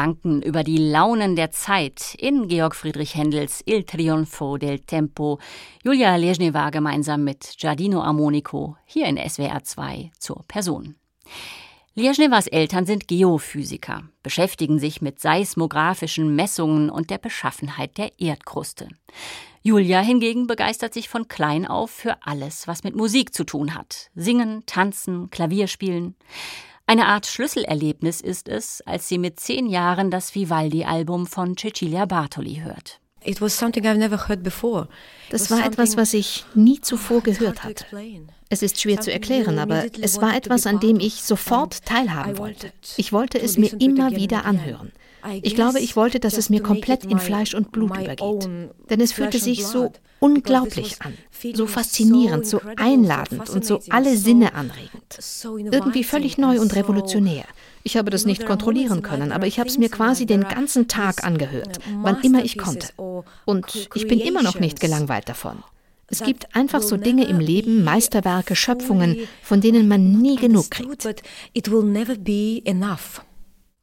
Gedanken 0.00 0.40
über 0.40 0.64
die 0.64 0.78
Launen 0.78 1.36
der 1.36 1.50
Zeit 1.50 2.14
in 2.16 2.48
Georg 2.48 2.74
Friedrich 2.74 3.14
Händels 3.16 3.62
Il 3.66 3.84
Trionfo 3.84 4.56
del 4.56 4.78
Tempo. 4.78 5.38
Julia 5.84 6.16
Ležneva 6.16 6.70
gemeinsam 6.70 7.22
mit 7.22 7.56
Giardino 7.58 8.00
Armonico 8.00 8.78
hier 8.86 9.04
in 9.04 9.18
SWR 9.18 9.62
2 9.62 10.10
zur 10.18 10.42
Person. 10.48 10.94
Ležnevas 11.94 12.46
Eltern 12.46 12.86
sind 12.86 13.08
Geophysiker, 13.08 14.04
beschäftigen 14.22 14.78
sich 14.78 15.02
mit 15.02 15.20
seismografischen 15.20 16.34
Messungen 16.34 16.88
und 16.88 17.10
der 17.10 17.18
Beschaffenheit 17.18 17.98
der 17.98 18.18
Erdkruste. 18.18 18.88
Julia 19.62 20.00
hingegen 20.00 20.46
begeistert 20.46 20.94
sich 20.94 21.10
von 21.10 21.28
klein 21.28 21.66
auf 21.66 21.90
für 21.90 22.16
alles, 22.22 22.66
was 22.66 22.84
mit 22.84 22.96
Musik 22.96 23.34
zu 23.34 23.44
tun 23.44 23.74
hat. 23.74 24.08
Singen, 24.14 24.62
tanzen, 24.64 25.28
Klavierspielen. 25.28 26.16
Eine 26.90 27.06
Art 27.06 27.28
Schlüsselerlebnis 27.28 28.20
ist 28.20 28.48
es, 28.48 28.80
als 28.80 29.06
sie 29.06 29.18
mit 29.18 29.38
zehn 29.38 29.66
Jahren 29.66 30.10
das 30.10 30.34
Vivaldi-Album 30.34 31.28
von 31.28 31.56
Cecilia 31.56 32.04
Bartoli 32.04 32.62
hört. 32.64 33.00
Das 35.30 35.50
war 35.50 35.64
etwas, 35.64 35.96
was 35.96 36.14
ich 36.14 36.44
nie 36.54 36.80
zuvor 36.80 37.22
gehört 37.22 37.62
hatte. 37.62 37.84
Es 38.48 38.62
ist 38.62 38.80
schwer 38.80 39.00
zu 39.00 39.12
erklären, 39.12 39.58
aber 39.58 39.84
es 40.00 40.20
war 40.20 40.34
etwas, 40.36 40.66
an 40.66 40.80
dem 40.80 40.98
ich 40.98 41.22
sofort 41.22 41.84
teilhaben 41.84 42.38
wollte. 42.38 42.72
Ich 42.96 43.12
wollte 43.12 43.40
es 43.40 43.56
mir 43.58 43.72
immer 43.80 44.10
wieder 44.10 44.44
anhören. 44.44 44.92
Ich 45.42 45.54
glaube, 45.54 45.80
ich 45.80 45.96
wollte, 45.96 46.18
dass 46.18 46.38
es 46.38 46.50
mir 46.50 46.62
komplett 46.62 47.04
in 47.04 47.18
Fleisch 47.18 47.54
und 47.54 47.72
Blut 47.72 47.96
übergeht. 47.96 48.48
Denn 48.88 49.00
es 49.00 49.12
fühlte 49.12 49.38
sich 49.38 49.66
so 49.66 49.92
unglaublich 50.18 50.96
an, 51.02 51.14
so 51.54 51.66
faszinierend, 51.66 52.46
so 52.46 52.60
einladend 52.76 53.48
und 53.50 53.64
so 53.64 53.80
alle 53.90 54.16
Sinne 54.16 54.54
anregend. 54.54 55.18
Irgendwie 55.70 56.04
völlig 56.04 56.38
neu 56.38 56.60
und 56.60 56.74
revolutionär. 56.74 57.44
Ich 57.82 57.96
habe 57.96 58.10
das 58.10 58.26
nicht 58.26 58.44
kontrollieren 58.46 59.02
können, 59.02 59.32
aber 59.32 59.46
ich 59.46 59.58
habe 59.58 59.68
es 59.68 59.78
mir 59.78 59.88
quasi 59.88 60.26
den 60.26 60.42
ganzen 60.44 60.88
Tag 60.88 61.24
angehört, 61.24 61.78
wann 62.02 62.20
immer 62.22 62.44
ich 62.44 62.58
konnte. 62.58 62.88
Und 63.44 63.88
ich 63.94 64.06
bin 64.06 64.20
immer 64.20 64.42
noch 64.42 64.60
nicht 64.60 64.80
gelangweilt 64.80 65.28
davon. 65.28 65.62
Es 66.10 66.22
gibt 66.22 66.56
einfach 66.56 66.82
so 66.82 66.96
Dinge 66.96 67.24
im 67.26 67.38
Leben, 67.38 67.84
Meisterwerke, 67.84 68.56
Schöpfungen, 68.56 69.28
von 69.42 69.60
denen 69.60 69.86
man 69.86 70.20
nie 70.20 70.36
genug 70.36 70.70
kriegt. 70.70 71.06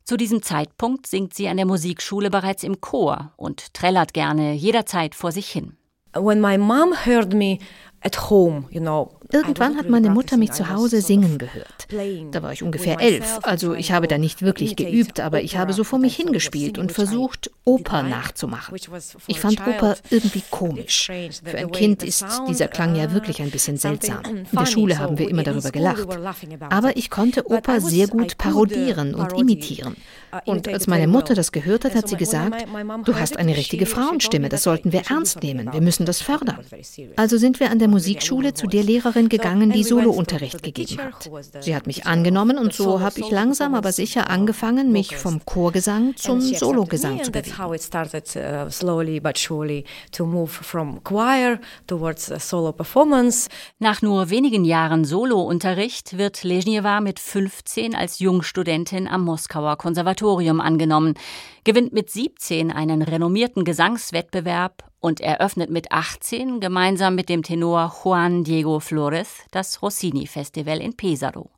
Zu 0.03 0.15
diesem 0.15 0.41
Zeitpunkt 0.41 1.07
singt 1.07 1.33
sie 1.33 1.47
an 1.47 1.57
der 1.57 1.65
Musikschule 1.65 2.29
bereits 2.29 2.63
im 2.63 2.79
Chor 2.79 3.33
und 3.35 3.73
trällert 3.73 4.13
gerne 4.13 4.53
jederzeit 4.53 5.15
vor 5.15 5.31
sich 5.31 5.49
hin. 5.49 5.77
When 6.13 6.41
my 6.41 6.57
mom 6.57 6.93
heard 7.05 7.33
me 7.33 7.59
at 8.01 8.29
home, 8.29 8.65
you 8.71 8.79
know, 8.79 9.16
Irgendwann 9.31 9.77
hat 9.77 9.89
meine 9.89 10.09
Mutter 10.09 10.37
mich 10.37 10.51
zu 10.51 10.69
Hause 10.69 11.01
singen 11.01 11.37
gehört. 11.37 11.87
Da 12.31 12.41
war 12.43 12.53
ich 12.53 12.63
ungefähr 12.63 12.99
elf, 12.99 13.39
also 13.43 13.73
ich 13.73 13.91
habe 13.91 14.07
da 14.07 14.17
nicht 14.17 14.41
wirklich 14.41 14.75
geübt, 14.75 15.19
aber 15.19 15.41
ich 15.41 15.57
habe 15.57 15.73
so 15.73 15.83
vor 15.83 15.99
mich 15.99 16.15
hingespielt 16.15 16.77
und 16.77 16.91
versucht, 16.91 17.51
Oper 17.65 18.03
nachzumachen. 18.03 18.77
Ich 19.27 19.39
fand 19.39 19.59
Oper 19.67 19.97
irgendwie 20.09 20.43
komisch. 20.49 21.11
Für 21.43 21.57
ein 21.57 21.71
Kind 21.71 22.03
ist 22.03 22.25
dieser 22.47 22.67
Klang 22.67 22.95
ja 22.95 23.11
wirklich 23.13 23.41
ein 23.41 23.51
bisschen 23.51 23.77
seltsam. 23.77 24.23
In 24.25 24.45
der 24.51 24.65
Schule 24.65 24.99
haben 24.99 25.17
wir 25.17 25.29
immer 25.29 25.43
darüber 25.43 25.71
gelacht. 25.71 26.07
Aber 26.69 26.95
ich 26.97 27.09
konnte 27.09 27.49
Oper 27.49 27.81
sehr 27.81 28.07
gut 28.07 28.37
parodieren 28.37 29.15
und 29.15 29.33
imitieren. 29.37 29.95
Und 30.45 30.67
als 30.67 30.87
meine 30.87 31.07
Mutter 31.07 31.33
das 31.35 31.51
gehört 31.51 31.85
hat, 31.85 31.95
hat 31.95 32.07
sie 32.07 32.17
gesagt, 32.17 32.65
du 33.05 33.15
hast 33.15 33.37
eine 33.37 33.55
richtige 33.55 33.85
Frauenstimme, 33.85 34.49
das 34.49 34.63
sollten 34.63 34.91
wir 34.91 35.03
ernst 35.09 35.41
nehmen, 35.41 35.71
wir 35.71 35.81
müssen 35.81 36.05
das 36.05 36.21
fördern. 36.21 36.59
Also 37.15 37.37
sind 37.37 37.59
wir 37.59 37.71
an 37.71 37.79
der 37.79 37.87
Musikschule 37.87 38.53
zu 38.53 38.67
der 38.67 38.83
Lehrerin 38.83 39.16
gegangen, 39.25 39.71
die 39.71 39.83
Solounterricht 39.83 40.63
gegeben 40.63 41.01
hat. 41.01 41.29
Sie 41.61 41.75
hat 41.75 41.87
mich 41.87 42.05
angenommen 42.05 42.57
und 42.57 42.73
so 42.73 42.99
habe 43.01 43.19
ich 43.19 43.29
langsam 43.31 43.75
aber 43.75 43.91
sicher 43.91 44.29
angefangen, 44.29 44.91
mich 44.91 45.17
vom 45.17 45.43
Chorgesang 45.45 46.15
zum 46.15 46.41
Sologesang 46.41 47.23
zu 47.23 47.31
bewegen. 47.31 47.55
Nach 53.79 54.01
nur 54.01 54.29
wenigen 54.29 54.65
Jahren 54.65 55.05
Solounterricht 55.05 56.17
wird 56.17 56.43
Ležněva 56.43 57.01
mit 57.01 57.19
15 57.19 57.95
als 57.95 58.19
Jungstudentin 58.19 59.07
am 59.07 59.23
Moskauer 59.23 59.77
Konservatorium 59.77 60.61
angenommen, 60.61 61.15
gewinnt 61.63 61.93
mit 61.93 62.09
17 62.09 62.71
einen 62.71 63.01
renommierten 63.01 63.63
Gesangswettbewerb 63.63 64.83
und 65.07 65.21
eröffnet 65.21 65.69
mit 65.69 65.93
18 65.93 66.59
gemeinsam 66.59 67.15
mit 67.15 67.29
dem 67.29 67.41
Tenor 67.41 67.95
Juan 68.03 68.43
Diego 68.43 68.81
Flores 68.81 69.37
das 69.51 69.81
Rossini-Festival 69.81 70.81
in 70.81 70.97
Pesaro. 70.97 71.49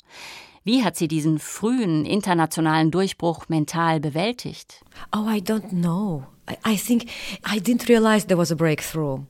Wie 0.63 0.83
hat 0.83 0.95
sie 0.95 1.07
diesen 1.07 1.39
frühen 1.39 2.05
internationalen 2.05 2.91
Durchbruch 2.91 3.49
mental 3.49 3.99
bewältigt? 3.99 4.85
Oh, 5.11 5.27
I 5.27 5.39
don't 5.39 5.71
know. 5.71 6.25
I, 6.63 6.77
think 6.77 7.05
I 7.43 7.59
didn't 7.59 7.89
realize 7.89 8.27
there 8.27 8.37
was 8.37 8.51
a 8.51 8.55
breakthrough. 8.55 9.21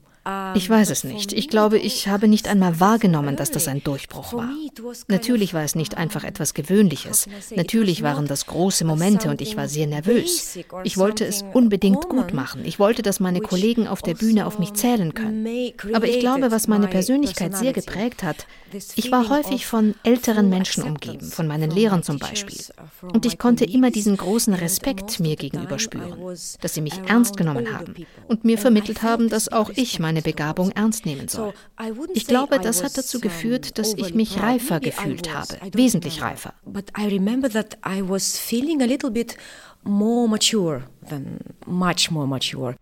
Ich 0.56 0.70
weiß 0.70 0.90
es 0.90 1.04
nicht. 1.04 1.34
Ich 1.34 1.48
glaube, 1.48 1.80
ich 1.80 2.08
habe 2.08 2.28
nicht 2.28 2.48
einmal 2.48 2.80
wahrgenommen, 2.80 3.36
dass 3.36 3.52
das 3.52 3.68
ein 3.68 3.84
Durchbruch 3.84 4.34
war. 4.34 4.50
Natürlich 5.08 5.54
war 5.54 5.64
es 5.64 5.76
nicht 5.76 5.98
einfach 5.98 6.24
etwas 6.24 6.54
Gewöhnliches. 6.54 7.28
Natürlich 7.56 8.04
waren 8.04 8.28
das 8.28 8.46
große 8.46 8.86
Momente 8.86 9.30
und 9.30 9.42
ich 9.42 9.56
war 9.58 9.68
sehr 9.68 9.88
nervös. 9.88 10.60
Ich 10.84 10.98
wollte 10.98 11.26
es 11.26 11.44
unbedingt 11.54 12.10
gut 12.10 12.34
machen. 12.34 12.66
Ich 12.66 12.80
wollte, 12.80 13.02
dass 13.02 13.20
meine 13.20 13.40
Kollegen 13.40 13.88
auf 13.88 14.02
der 14.02 14.14
Bühne 14.14 14.46
auf 14.46 14.60
mich 14.60 14.74
zählen 14.74 15.14
können. 15.14 15.48
Aber 15.94 16.08
ich 16.08 16.20
glaube, 16.20 16.52
was 16.52 16.68
meine 16.68 16.88
Persönlichkeit 16.88 17.56
sehr 17.56 17.74
geprägt 17.74 18.22
hat, 18.24 18.46
ich 18.96 19.12
war 19.12 19.30
häufig 19.30 19.66
von 19.66 19.96
älteren 20.04 20.50
Menschen 20.50 20.84
umgeben, 20.84 21.32
von 21.32 21.48
meinen 21.48 21.72
Lehrern 21.72 22.04
zum 22.04 22.20
Beispiel. 22.20 22.60
Und 23.02 23.26
ich 23.26 23.38
konnte 23.38 23.66
immer 23.66 23.90
diesen 23.90 24.18
großen 24.18 24.54
Respekt 24.54 25.20
mir 25.20 25.36
gegenüber 25.36 25.80
spüren, 25.80 26.36
dass 26.62 26.74
sie 26.74 26.82
mich 26.82 27.00
ernst 27.08 27.38
genommen 27.38 27.74
haben 27.74 27.96
und 28.28 28.46
mir 28.46 28.58
vermittelt 28.58 29.02
haben, 29.02 29.30
dass 29.30 29.52
auch 29.52 29.72
ich 29.76 30.00
meine 30.00 30.19
Begabung 30.22 30.72
ernst 30.72 31.06
nehmen 31.06 31.28
soll. 31.28 31.54
Ich 32.14 32.28
glaube, 32.28 32.60
das 32.60 32.84
hat 32.84 32.98
dazu 32.98 33.20
geführt, 33.20 33.78
dass 33.78 33.94
ich 33.94 34.14
mich 34.14 34.42
reifer 34.42 34.80
gefühlt 34.80 35.34
habe, 35.34 35.58
wesentlich 35.74 36.22
reifer. 36.22 36.54
But 36.66 36.92
I 36.98 37.08
remember 37.08 37.50
that 37.50 37.78
I 37.86 38.02
was 38.08 38.38
feeling 38.38 38.82
a 38.82 38.86
little 38.86 39.12
bit 39.12 39.38
more 39.84 40.28
mature 40.28 40.84
than 41.10 41.40
much 41.66 42.12
more 42.12 42.28
mature. 42.28 42.76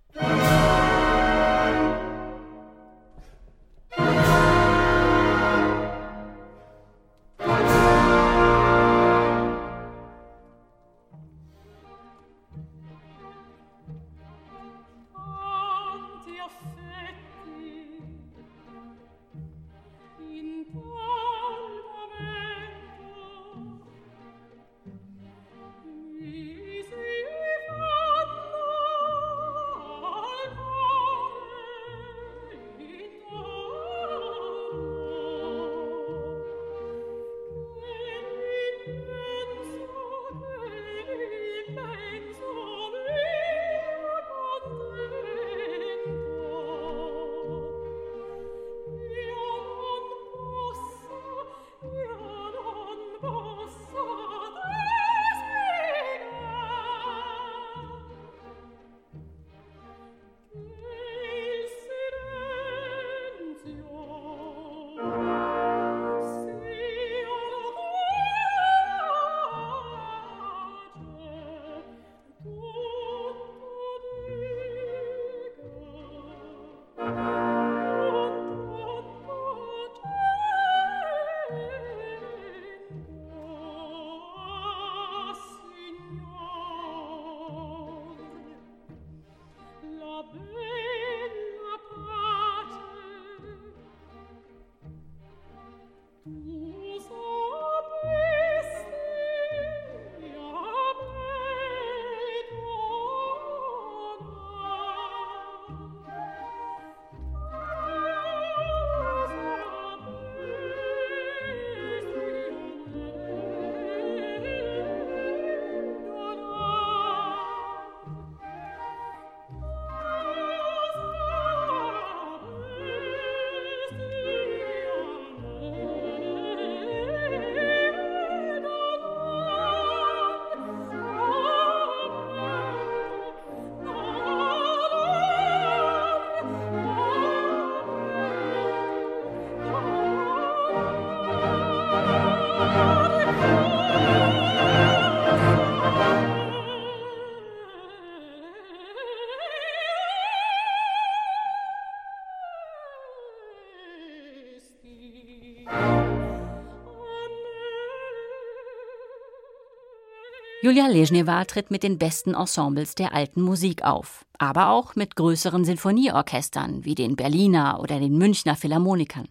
Julia 160.63 160.87
Lezhneva 160.87 161.45
tritt 161.45 161.69
mit 161.69 161.83
den 161.83 161.99
besten 161.99 162.33
Ensembles 162.33 162.95
der 162.95 163.13
alten 163.13 163.43
Musik 163.43 163.83
auf, 163.83 164.25
aber 164.39 164.69
auch 164.69 164.95
mit 164.95 165.15
größeren 165.15 165.63
Sinfonieorchestern 165.63 166.83
wie 166.83 166.95
den 166.95 167.15
Berliner 167.15 167.79
oder 167.79 167.99
den 167.99 168.17
Münchner 168.17 168.55
Philharmonikern. 168.55 169.27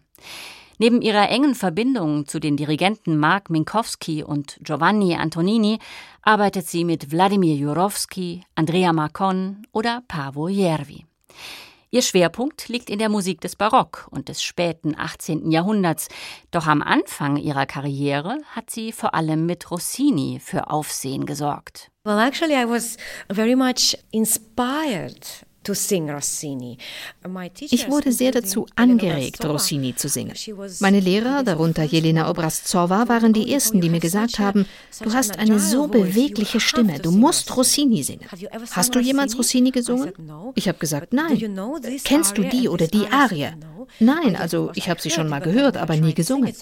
Neben 0.79 1.01
ihrer 1.01 1.29
engen 1.29 1.53
Verbindung 1.53 2.27
zu 2.27 2.39
den 2.39 2.55
Dirigenten 2.55 3.17
Mark 3.17 3.49
Minkowski 3.49 4.23
und 4.23 4.57
Giovanni 4.61 5.15
Antonini 5.15 5.79
arbeitet 6.21 6.65
sie 6.67 6.85
mit 6.85 7.11
Wladimir 7.11 7.55
Jurowski, 7.55 8.45
Andrea 8.55 8.93
Marcon 8.93 9.67
oder 9.73 10.03
Pavo 10.07 10.47
Jervi. 10.47 11.06
Ihr 11.89 12.01
Schwerpunkt 12.01 12.67
liegt 12.67 12.89
in 12.89 12.99
der 12.99 13.07
Musik 13.07 13.39
des 13.39 13.55
Barock 13.55 14.09
und 14.11 14.27
des 14.27 14.43
späten 14.43 14.93
18. 14.97 15.51
Jahrhunderts, 15.51 16.09
doch 16.51 16.67
am 16.67 16.81
Anfang 16.81 17.37
ihrer 17.37 17.65
Karriere 17.65 18.39
hat 18.51 18.69
sie 18.69 18.91
vor 18.91 19.13
allem 19.13 19.45
mit 19.45 19.71
Rossini 19.71 20.41
für 20.43 20.69
Aufsehen 20.69 21.25
gesorgt. 21.25 21.89
Well, 22.03 22.19
actually 22.19 22.55
I 22.55 22.69
was 22.69 22.97
very 23.31 23.55
much 23.55 23.97
inspired 24.11 25.45
ich 27.59 27.89
wurde 27.89 28.11
sehr 28.11 28.31
dazu 28.31 28.65
angeregt, 28.75 29.43
Rossini 29.45 29.95
zu 29.95 30.09
singen. 30.09 30.33
Meine 30.79 30.99
Lehrer, 30.99 31.43
darunter 31.43 31.83
Jelena 31.83 32.29
Obraztsova, 32.29 33.07
waren 33.07 33.33
die 33.33 33.51
ersten, 33.51 33.81
die 33.81 33.89
mir 33.89 33.99
gesagt 33.99 34.39
haben, 34.39 34.65
du 35.01 35.13
hast 35.13 35.39
eine 35.39 35.59
so 35.59 35.87
bewegliche 35.87 36.59
Stimme, 36.59 36.99
du 36.99 37.11
musst 37.11 37.55
Rossini 37.55 38.03
singen. 38.03 38.25
Hast 38.71 38.95
du 38.95 38.99
jemals 38.99 39.37
Rossini 39.37 39.71
gesungen? 39.71 40.13
Ich 40.55 40.67
habe 40.67 40.77
gesagt, 40.77 41.13
nein. 41.13 41.37
Kennst 42.03 42.37
du 42.37 42.43
die 42.43 42.69
oder 42.69 42.87
die 42.87 43.07
Arie? 43.07 43.49
Nein, 43.99 44.35
also 44.35 44.71
ich 44.75 44.89
habe 44.89 45.01
sie 45.01 45.09
schon 45.09 45.29
mal 45.29 45.39
gehört, 45.39 45.77
aber 45.77 45.95
nie 45.95 46.13
gesungen. 46.13 46.53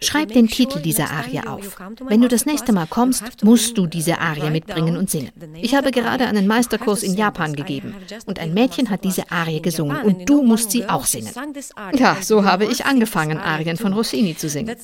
Schreib 0.00 0.32
den 0.32 0.48
Titel 0.48 0.80
dieser 0.80 1.10
Arie 1.10 1.40
auf. 1.40 1.78
Wenn 2.06 2.20
du 2.20 2.28
das 2.28 2.46
nächste 2.46 2.72
Mal 2.72 2.86
kommst, 2.86 3.44
musst 3.44 3.76
du 3.78 3.86
diese 3.86 4.18
Arie 4.18 4.50
mitbringen 4.50 4.96
und 4.96 5.10
singen. 5.10 5.30
Ich 5.56 5.74
habe 5.74 5.90
gerade 5.90 6.26
einen 6.26 6.46
Meisterkurs 6.46 7.02
in 7.02 7.14
Japan 7.14 7.54
gegeben 7.54 7.94
und 8.26 8.38
ein 8.42 8.54
Mädchen 8.54 8.90
hat 8.90 9.04
diese 9.04 9.30
Arie 9.30 9.62
gesungen 9.62 10.02
und 10.02 10.28
du 10.28 10.42
musst 10.42 10.72
sie 10.72 10.88
auch 10.88 11.06
singen. 11.06 11.30
Ja, 11.94 12.16
so 12.20 12.44
habe 12.44 12.64
ich 12.64 12.84
angefangen, 12.84 13.38
Arien 13.38 13.76
von 13.76 13.92
Rossini 13.92 14.36
zu 14.36 14.48
singen. 14.48 14.76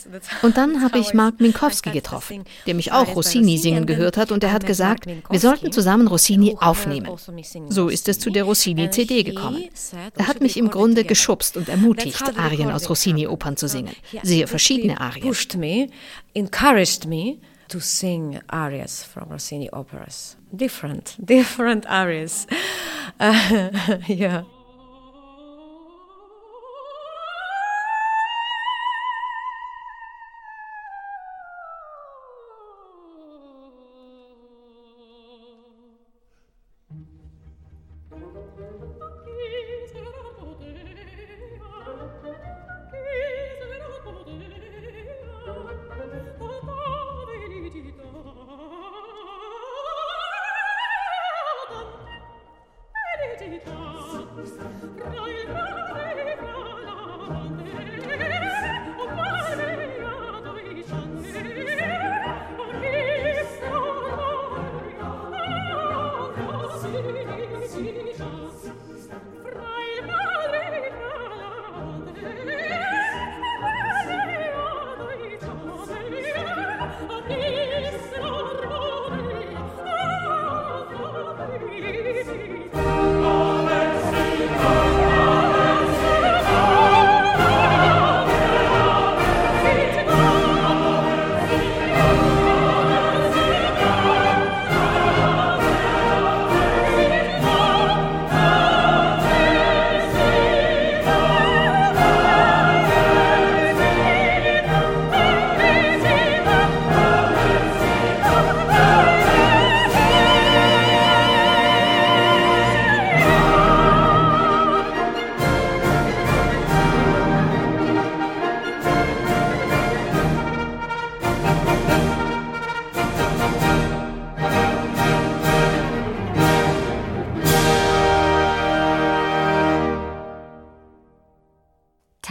Und 0.42 0.56
dann 0.56 0.82
habe 0.82 0.98
ich 0.98 1.12
Mark 1.12 1.40
Minkowski 1.40 1.90
getroffen, 1.90 2.44
der 2.66 2.74
mich 2.74 2.92
auch 2.92 3.16
Rossini 3.16 3.58
singen 3.58 3.86
gehört 3.86 4.16
hat 4.16 4.30
und 4.30 4.44
er 4.44 4.52
hat 4.52 4.64
gesagt, 4.64 5.06
wir 5.06 5.40
sollten 5.40 5.72
zusammen 5.72 6.06
Rossini 6.06 6.56
aufnehmen. 6.60 7.10
So 7.68 7.88
ist 7.88 8.08
es 8.08 8.18
zu 8.18 8.30
der 8.30 8.44
Rossini-CD 8.44 9.24
gekommen. 9.24 9.64
Er 10.16 10.28
hat 10.28 10.40
mich 10.40 10.56
im 10.56 10.70
Grunde 10.70 11.04
geschubst 11.04 11.56
und 11.56 11.68
ermutigt, 11.68 12.22
Arien 12.38 12.70
aus 12.70 12.88
Rossini-Opern 12.88 13.56
zu 13.56 13.68
singen. 13.68 13.94
Sehr 14.22 14.46
verschiedene 14.46 15.00
Arien. 15.00 15.34
To 17.68 17.80
sing 17.80 18.40
arias 18.50 19.02
from 19.02 19.28
Rossini 19.28 19.68
operas. 19.70 20.36
Different, 20.54 21.16
different 21.24 21.86
arias. 21.86 22.46
Yeah. 23.20 24.42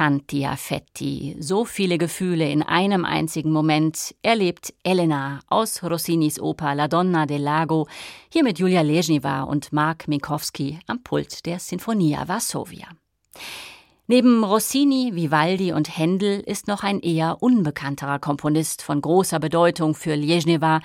Tanti 0.07 0.45
Affetti, 0.45 1.35
so 1.37 1.65
viele 1.65 1.97
Gefühle 1.97 2.49
in 2.49 2.63
einem 2.63 3.03
einzigen 3.03 3.51
Moment, 3.51 4.15
erlebt 4.21 4.73
Elena 4.81 5.41
aus 5.47 5.83
Rossinis 5.83 6.39
Oper 6.39 6.75
La 6.75 6.87
Donna 6.87 7.25
del 7.25 7.41
Lago, 7.41 7.89
hier 8.31 8.45
mit 8.45 8.57
Julia 8.57 8.83
Lezhneva 8.83 9.41
und 9.41 9.73
Mark 9.73 10.07
Minkowski 10.07 10.79
am 10.87 11.03
Pult 11.03 11.45
der 11.45 11.59
Sinfonia 11.59 12.25
Varsovia. 12.25 12.87
Neben 14.07 14.45
Rossini, 14.45 15.11
Vivaldi 15.13 15.73
und 15.73 15.97
Händel 15.97 16.39
ist 16.39 16.69
noch 16.69 16.83
ein 16.83 17.01
eher 17.01 17.43
unbekannterer 17.43 18.19
Komponist 18.19 18.83
von 18.83 19.01
großer 19.01 19.41
Bedeutung 19.41 19.93
für 19.93 20.15
Lezhneva, 20.15 20.79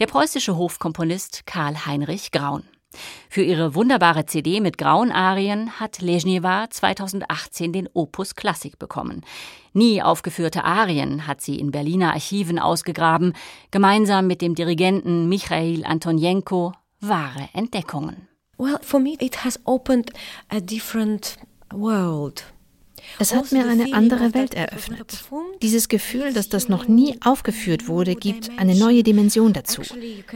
der 0.00 0.06
preußische 0.06 0.54
Hofkomponist 0.54 1.46
Karl 1.46 1.86
Heinrich 1.86 2.30
Graun. 2.30 2.64
Für 3.28 3.42
ihre 3.42 3.74
wunderbare 3.74 4.26
CD 4.26 4.60
mit 4.60 4.78
grauen 4.78 5.12
Arien 5.12 5.78
hat 5.80 6.00
Lezhneva 6.00 6.68
2018 6.70 7.72
den 7.72 7.88
Opus 7.92 8.34
Klassik 8.34 8.78
bekommen. 8.78 9.22
Nie 9.72 10.02
aufgeführte 10.02 10.64
Arien 10.64 11.26
hat 11.26 11.40
sie 11.40 11.58
in 11.58 11.70
Berliner 11.70 12.14
Archiven 12.14 12.58
ausgegraben, 12.58 13.34
gemeinsam 13.70 14.26
mit 14.26 14.40
dem 14.40 14.54
Dirigenten 14.54 15.28
Michail 15.28 15.84
Antonenko 15.84 16.72
wahre 17.00 17.48
Entdeckungen. 17.52 18.28
Well, 18.58 18.78
for 18.80 19.00
me 19.00 19.16
it 19.20 19.44
has 19.44 19.60
opened 19.64 20.12
a 20.48 20.60
different 20.60 21.36
world. 21.70 22.44
Es 23.18 23.34
hat 23.34 23.52
mir 23.52 23.66
eine 23.66 23.92
andere 23.94 24.34
Welt 24.34 24.54
eröffnet. 24.54 25.24
Dieses 25.62 25.88
Gefühl, 25.88 26.32
dass 26.32 26.48
das 26.48 26.68
noch 26.68 26.88
nie 26.88 27.18
aufgeführt 27.24 27.88
wurde, 27.88 28.14
gibt 28.14 28.50
eine 28.58 28.74
neue 28.74 29.02
Dimension 29.02 29.52
dazu. 29.52 29.82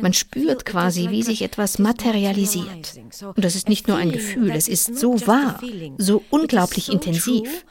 Man 0.00 0.12
spürt 0.12 0.64
quasi, 0.64 1.10
wie 1.10 1.22
sich 1.22 1.42
etwas 1.42 1.78
materialisiert. 1.78 3.00
Und 3.20 3.44
das 3.44 3.54
ist 3.54 3.68
nicht 3.68 3.88
nur 3.88 3.96
ein 3.96 4.12
Gefühl, 4.12 4.50
es 4.50 4.68
ist 4.68 4.98
so 4.98 5.26
wahr, 5.26 5.60
so 5.98 6.22
unglaublich 6.30 6.90
intensiv. 6.90 7.64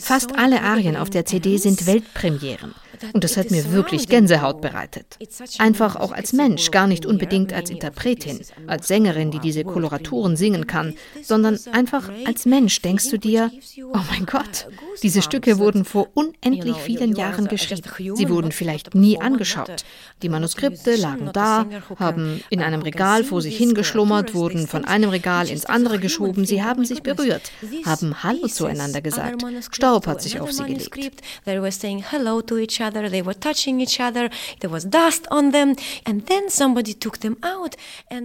Fast 0.00 0.36
alle 0.36 0.62
Arien 0.62 0.96
auf 0.96 1.08
der 1.08 1.24
CD 1.24 1.56
sind 1.56 1.86
Weltpremieren. 1.86 2.74
Und 3.12 3.22
das 3.22 3.36
hat 3.36 3.52
mir 3.52 3.70
wirklich 3.70 4.08
Gänsehaut 4.08 4.60
bereitet. 4.60 5.18
Einfach 5.58 5.94
auch 5.94 6.10
als 6.10 6.32
Mensch, 6.32 6.72
gar 6.72 6.88
nicht 6.88 7.06
unbedingt 7.06 7.52
als 7.52 7.70
Interpretin, 7.70 8.40
als 8.66 8.88
Sängerin, 8.88 9.30
die 9.30 9.38
diese 9.38 9.62
Koloraturen 9.62 10.36
singen 10.36 10.66
kann, 10.66 10.94
sondern 11.22 11.60
einfach 11.70 12.10
als 12.24 12.44
Mensch. 12.44 12.82
Denkst 12.82 13.08
du 13.10 13.18
dir, 13.18 13.52
oh 13.92 14.00
mein 14.10 14.26
Gott, 14.26 14.66
Diese 15.02 15.22
Stücke 15.22 15.58
wurden 15.58 15.84
vor 15.84 16.08
unendlich 16.14 16.76
vielen 16.76 17.14
Jahren 17.14 17.46
geschrieben. 17.48 17.82
Sie 18.16 18.28
wurden 18.28 18.52
vielleicht 18.52 18.94
nie 18.94 19.20
angeschaut. 19.20 19.84
Die 20.22 20.28
Manuskripte 20.28 20.96
lagen 20.96 21.30
da, 21.32 21.66
haben 21.98 22.42
in 22.50 22.62
einem 22.62 22.82
Regal 22.82 23.24
vor 23.24 23.42
sich 23.42 23.56
hingeschlummert, 23.56 24.34
wurden 24.34 24.66
von 24.66 24.84
einem 24.84 25.10
Regal 25.10 25.48
ins 25.48 25.64
andere 25.64 25.98
geschoben. 25.98 26.46
Sie 26.46 26.62
haben 26.62 26.84
sich 26.84 27.02
berührt, 27.02 27.50
haben 27.84 28.22
Hallo 28.22 28.46
zueinander 28.48 29.00
gesagt. 29.00 29.44
Staub 29.70 30.06
hat 30.06 30.22
sich 30.22 30.40
auf 30.40 30.52
sie 30.52 30.64
gelegt. 30.64 31.22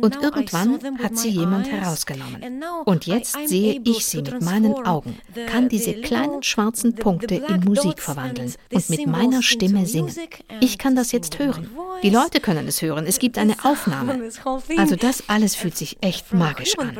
Und 0.01 0.15
irgendwann 0.21 0.99
hat 1.03 1.17
sie 1.17 1.29
jemand 1.29 1.71
herausgenommen. 1.71 2.63
Und 2.85 3.05
jetzt 3.05 3.37
sehe 3.47 3.81
ich 3.83 4.05
sie 4.05 4.21
mit 4.21 4.41
meinen 4.41 4.73
Augen, 4.85 5.17
kann 5.47 5.69
diese 5.69 5.93
kleinen 5.93 6.43
schwarzen 6.63 6.95
Punkte 6.95 7.35
in 7.35 7.61
Musik 7.61 8.01
verwandeln 8.01 8.53
und 8.71 8.89
mit 8.89 9.07
meiner 9.07 9.41
Stimme 9.41 9.85
singen. 9.85 10.13
Ich 10.61 10.77
kann 10.77 10.95
das 10.95 11.11
jetzt 11.11 11.39
hören. 11.39 11.69
Die 12.01 12.09
Leute 12.09 12.39
können 12.39 12.67
es 12.67 12.81
hören. 12.81 13.05
Es 13.05 13.19
gibt 13.19 13.37
eine 13.37 13.55
Aufnahme. 13.63 14.29
Also 14.77 14.95
das 14.95 15.29
alles 15.29 15.55
fühlt 15.55 15.77
sich 15.77 15.97
echt 16.01 16.33
magisch 16.33 16.77
an. 16.77 16.97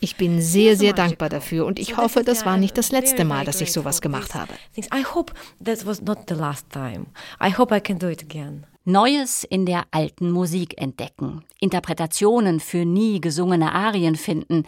Ich 0.00 0.16
bin 0.16 0.40
sehr, 0.40 0.76
sehr 0.76 0.92
dankbar 0.92 1.28
dafür 1.28 1.66
und 1.66 1.78
ich 1.78 1.96
hoffe, 1.96 2.22
das 2.24 2.44
war 2.44 2.56
nicht 2.56 2.76
das 2.76 2.92
letzte 2.92 3.24
Mal, 3.24 3.44
dass 3.44 3.60
ich 3.60 3.72
sowas 3.72 4.00
gemacht 4.00 4.34
habe. 4.34 4.52
I 4.76 5.04
hope 5.14 5.32
that 5.64 5.86
was 5.86 6.02
not 6.02 6.18
the 6.28 6.34
last 6.34 6.70
time. 6.70 7.06
I 7.42 7.56
hope 7.56 7.74
I 7.74 7.80
can 7.80 7.98
do 7.98 8.08
it 8.08 8.22
again. 8.22 8.66
Neues 8.88 9.42
in 9.42 9.66
der 9.66 9.82
alten 9.90 10.30
Musik 10.30 10.80
entdecken, 10.80 11.42
Interpretationen 11.58 12.60
für 12.60 12.84
nie 12.84 13.20
gesungene 13.20 13.72
Arien 13.72 14.14
finden, 14.14 14.62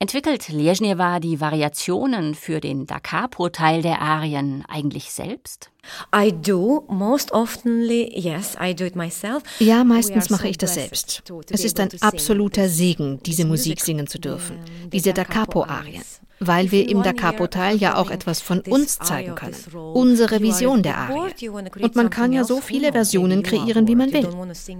entwickelt 0.00 0.48
Lezhnewa 0.48 1.18
die 1.18 1.40
Variationen 1.40 2.34
für 2.34 2.60
den 2.60 2.86
Da 2.86 3.00
Capo-Teil 3.00 3.82
der 3.82 4.00
Arien 4.00 4.64
eigentlich 4.68 5.10
selbst? 5.10 5.70
I 6.14 6.32
do 6.32 6.84
most 6.88 7.32
oftenly, 7.32 8.12
yes, 8.14 8.56
I 8.60 8.74
do 8.74 8.84
it 8.84 8.94
myself. 8.94 9.42
Ja, 9.58 9.84
meistens 9.84 10.30
mache 10.30 10.48
ich 10.48 10.58
das 10.58 10.74
selbst. 10.74 11.22
Es 11.50 11.64
ist 11.64 11.80
ein 11.80 11.90
absoluter 12.00 12.68
Segen, 12.68 13.20
diese 13.24 13.44
Musik 13.44 13.80
singen 13.80 14.06
zu 14.06 14.18
dürfen, 14.18 14.58
diese 14.92 15.12
Da 15.12 15.24
Capo-Arien 15.24 16.04
weil 16.40 16.70
wir 16.70 16.88
im 16.88 17.02
Da 17.02 17.12
Capo-Teil 17.12 17.76
ja 17.76 17.96
auch 17.96 18.10
etwas 18.10 18.40
von 18.40 18.60
uns 18.60 18.98
zeigen 18.98 19.34
können, 19.34 19.56
unsere 19.94 20.40
Vision 20.40 20.82
der 20.82 20.98
Arie. 20.98 21.48
Und 21.48 21.96
man 21.96 22.10
kann 22.10 22.32
ja 22.32 22.44
so 22.44 22.60
viele 22.60 22.92
Versionen 22.92 23.42
kreieren, 23.42 23.86
wie 23.88 23.96
man 23.96 24.12
will. 24.12 24.28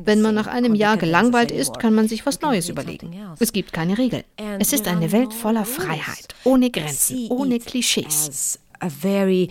Wenn 0.05 0.23
man 0.23 0.35
nach 0.35 0.47
einem 0.47 0.75
Jahr 0.75 0.97
gelangweilt 0.97 1.51
ist, 1.51 1.79
kann 1.79 1.95
man 1.95 2.09
sich 2.09 2.27
was 2.27 2.41
Neues 2.41 2.69
überlegen. 2.69 3.15
Es 3.39 3.53
gibt 3.53 3.73
keine 3.73 3.99
Regeln. 3.99 4.25
Es 4.59 4.73
ist 4.73 4.87
eine 4.87 5.13
Welt 5.13 5.33
voller 5.33 5.65
Freiheit, 5.65 6.29
ohne 6.45 6.71
Grenzen, 6.71 7.29
ohne 7.31 7.59
Klischees. 7.59 8.59
A 8.81 8.89
very 8.89 9.49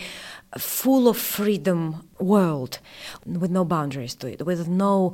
full 0.56 1.08
of 1.08 1.18
freedom 1.18 2.02
world 2.18 2.80
with 3.26 3.50
no 3.50 3.66
boundaries 3.66 4.18
to 4.18 4.28
it, 4.28 4.46
with 4.46 4.68
no 4.68 5.12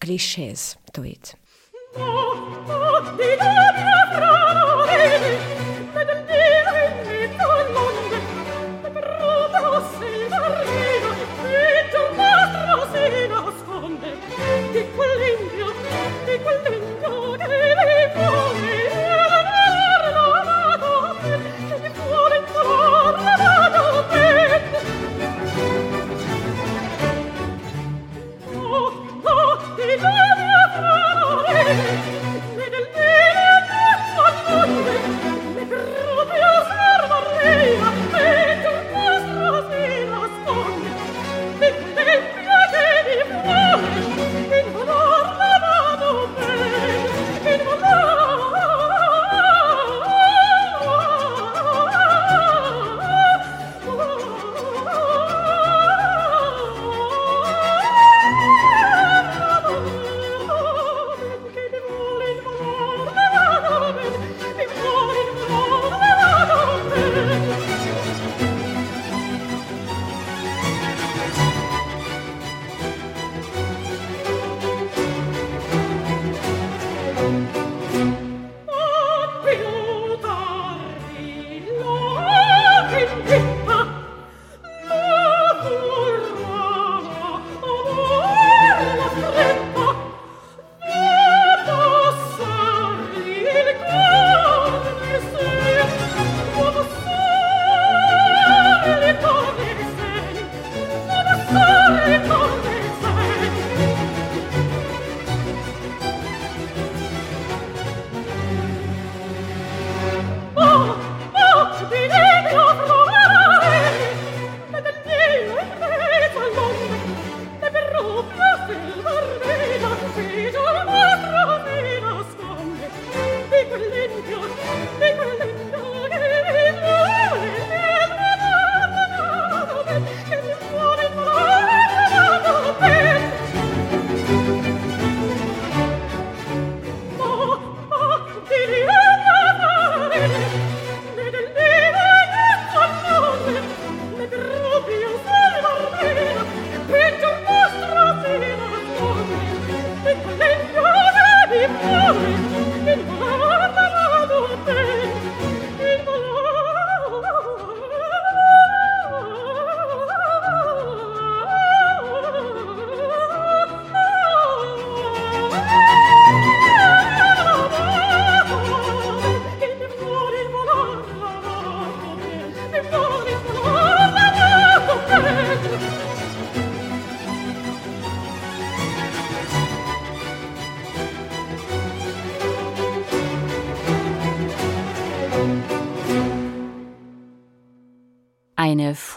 cliches 0.00 0.76
to 0.92 1.04
it. 1.04 1.36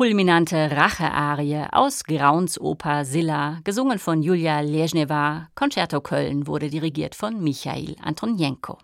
Fulminante 0.06 0.70
Rachearie 0.70 1.66
aus 1.72 2.04
Grauns 2.04 2.62
Oper 2.62 3.06
Silla, 3.06 3.60
gesungen 3.64 3.98
von 3.98 4.22
Julia 4.22 4.60
Lezhneva. 4.60 5.48
Concerto 5.56 6.00
Köln 6.00 6.46
wurde 6.46 6.70
dirigiert 6.70 7.16
von 7.16 7.44
Michail 7.44 7.96
Antonienko. 8.04 8.78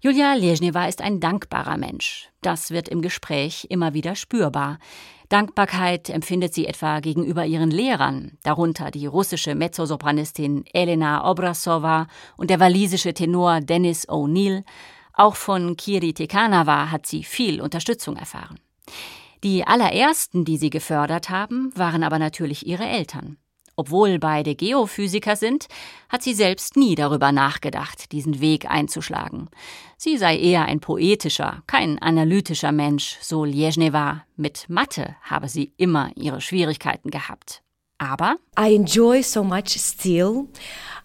Julia 0.00 0.32
Lezhneva 0.32 0.86
ist 0.86 1.02
ein 1.02 1.20
dankbarer 1.20 1.76
Mensch. 1.76 2.30
Das 2.40 2.70
wird 2.70 2.88
im 2.88 3.02
Gespräch 3.02 3.66
immer 3.68 3.92
wieder 3.92 4.14
spürbar. 4.14 4.78
Dankbarkeit 5.28 6.08
empfindet 6.08 6.54
sie 6.54 6.66
etwa 6.66 7.00
gegenüber 7.00 7.44
ihren 7.44 7.70
Lehrern, 7.70 8.38
darunter 8.42 8.90
die 8.90 9.04
russische 9.04 9.54
Mezzosopranistin 9.54 10.64
Elena 10.72 11.30
Obrasova 11.30 12.06
und 12.38 12.48
der 12.48 12.58
walisische 12.58 13.12
Tenor 13.12 13.60
Dennis 13.60 14.08
O'Neill. 14.08 14.64
Auch 15.12 15.36
von 15.36 15.76
Kiri 15.76 16.14
Tekanava 16.14 16.90
hat 16.90 17.04
sie 17.04 17.22
viel 17.22 17.60
Unterstützung 17.60 18.16
erfahren. 18.16 18.58
Die 19.42 19.66
allerersten, 19.66 20.44
die 20.44 20.58
sie 20.58 20.70
gefördert 20.70 21.30
haben, 21.30 21.72
waren 21.74 22.02
aber 22.02 22.18
natürlich 22.18 22.66
ihre 22.66 22.84
Eltern. 22.84 23.38
Obwohl 23.76 24.18
beide 24.18 24.54
Geophysiker 24.54 25.36
sind, 25.36 25.66
hat 26.10 26.22
sie 26.22 26.34
selbst 26.34 26.76
nie 26.76 26.96
darüber 26.96 27.32
nachgedacht, 27.32 28.12
diesen 28.12 28.42
Weg 28.42 28.70
einzuschlagen. 28.70 29.48
Sie 29.96 30.18
sei 30.18 30.36
eher 30.36 30.66
ein 30.66 30.80
poetischer, 30.80 31.62
kein 31.66 31.98
analytischer 31.98 32.72
Mensch, 32.72 33.16
so 33.22 33.44
Lezhneva. 33.46 34.24
Mit 34.36 34.68
Mathe 34.68 35.16
habe 35.22 35.48
sie 35.48 35.72
immer 35.78 36.10
ihre 36.14 36.42
Schwierigkeiten 36.42 37.10
gehabt. 37.10 37.62
Aber 37.96 38.36
I 38.58 38.74
enjoy 38.74 39.22
so 39.22 39.42
much 39.42 39.78
still 39.78 40.48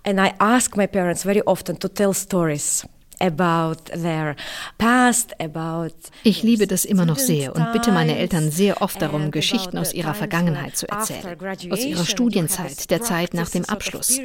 and 0.03 0.19
I 0.19 0.33
ask 0.39 0.75
my 0.75 0.87
parents 0.87 1.23
very 1.23 1.43
often 1.45 1.79
to 1.79 1.87
tell 1.87 2.13
stories. 2.13 2.85
Ich 6.23 6.43
liebe 6.43 6.67
das 6.67 6.85
immer 6.85 7.05
noch 7.05 7.17
sehr 7.17 7.55
und 7.55 7.71
bitte 7.73 7.91
meine 7.91 8.17
Eltern 8.17 8.51
sehr 8.51 8.81
oft 8.81 9.01
darum, 9.01 9.31
Geschichten 9.31 9.77
aus 9.77 9.93
ihrer 9.93 10.13
Vergangenheit 10.13 10.77
zu 10.77 10.87
erzählen, 10.87 11.37
aus 11.71 11.83
ihrer 11.83 12.05
Studienzeit, 12.05 12.89
der 12.89 13.01
Zeit 13.01 13.33
nach 13.33 13.49
dem 13.49 13.65
Abschluss. 13.65 14.19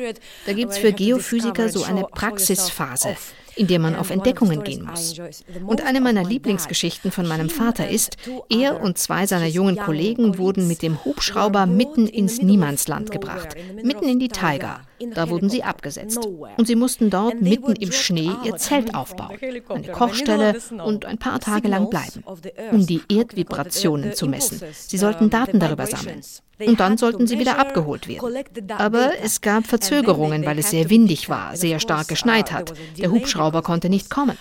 Da 0.46 0.52
gibt 0.52 0.72
es 0.72 0.78
für 0.78 0.92
Geophysiker 0.92 1.68
so 1.68 1.84
eine 1.84 2.04
Praxisphase, 2.04 3.16
in 3.60 3.66
der 3.66 3.78
man 3.78 3.94
auf 3.94 4.08
Entdeckungen 4.08 4.64
gehen 4.64 4.86
muss. 4.86 5.20
Und 5.66 5.84
eine 5.84 6.00
meiner 6.00 6.24
Lieblingsgeschichten 6.24 7.12
von 7.12 7.28
meinem 7.28 7.50
Vater 7.50 7.90
ist, 7.90 8.16
er 8.48 8.80
und 8.80 8.96
zwei 8.96 9.26
seiner 9.26 9.48
jungen 9.48 9.76
Kollegen 9.76 10.38
wurden 10.38 10.66
mit 10.66 10.80
dem 10.80 11.04
Hubschrauber 11.04 11.66
mitten 11.66 12.06
ins 12.06 12.40
Niemandsland 12.40 13.10
gebracht, 13.10 13.48
mitten 13.82 14.08
in 14.08 14.18
die 14.18 14.28
Taiga. 14.28 14.80
Da 15.14 15.28
wurden 15.28 15.50
sie 15.50 15.62
abgesetzt. 15.62 16.26
Und 16.56 16.66
sie 16.66 16.74
mussten 16.74 17.10
dort 17.10 17.42
mitten 17.42 17.76
im 17.76 17.92
Schnee 17.92 18.30
ihr 18.44 18.56
Zelt 18.56 18.94
aufbauen, 18.94 19.36
eine 19.68 19.88
Kochstelle 19.88 20.56
und 20.82 21.04
ein 21.04 21.18
paar 21.18 21.40
Tage 21.40 21.68
lang 21.68 21.90
bleiben, 21.90 22.24
um 22.72 22.86
die 22.86 23.02
Erdvibrationen 23.10 24.14
zu 24.14 24.26
messen. 24.26 24.62
Sie 24.72 24.96
sollten 24.96 25.28
Daten 25.28 25.60
darüber 25.60 25.86
sammeln 25.86 26.22
und 26.66 26.80
dann 26.80 26.98
sollten 26.98 27.26
sie 27.26 27.38
wieder 27.38 27.58
abgeholt 27.58 28.08
werden. 28.08 28.44
Aber 28.76 29.12
es 29.22 29.40
gab 29.40 29.66
Verzögerungen, 29.66 30.44
weil 30.44 30.58
es 30.58 30.70
sehr 30.70 30.90
windig 30.90 31.28
war, 31.28 31.56
sehr 31.56 31.80
stark 31.80 32.08
geschneit 32.08 32.52
hat. 32.52 32.74
Der 32.98 33.10
Hubschrauber 33.10 33.49
konnte 33.62 33.88
nicht 33.88 34.10
kommen. 34.10 34.36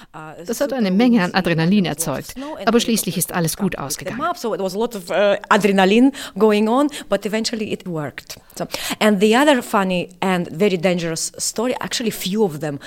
Das 0.45 0.61
hat 0.61 0.73
eine 0.73 0.91
Menge 0.91 1.23
an 1.23 1.33
Adrenalin 1.33 1.85
erzeugt, 1.85 2.35
aber 2.65 2.79
schließlich 2.79 3.17
ist 3.17 3.33
alles 3.33 3.57
gut 3.57 3.77
ausgegangen. 3.77 4.21
Adrenalin 5.49 6.11
going 6.37 6.67
on, 6.67 6.89
but 7.09 7.25
eventually 7.25 7.71
it 7.71 7.85
worked. 7.87 8.37
So, 8.57 8.65
and 8.99 9.21
the 9.21 9.37
other 9.37 9.63
funny 9.63 10.09
and 10.19 10.49
very 10.51 10.77
dangerous 10.77 11.31
story, 11.37 11.75
actually 11.79 12.11
few 12.11 12.43
of 12.43 12.59
them, 12.59 12.79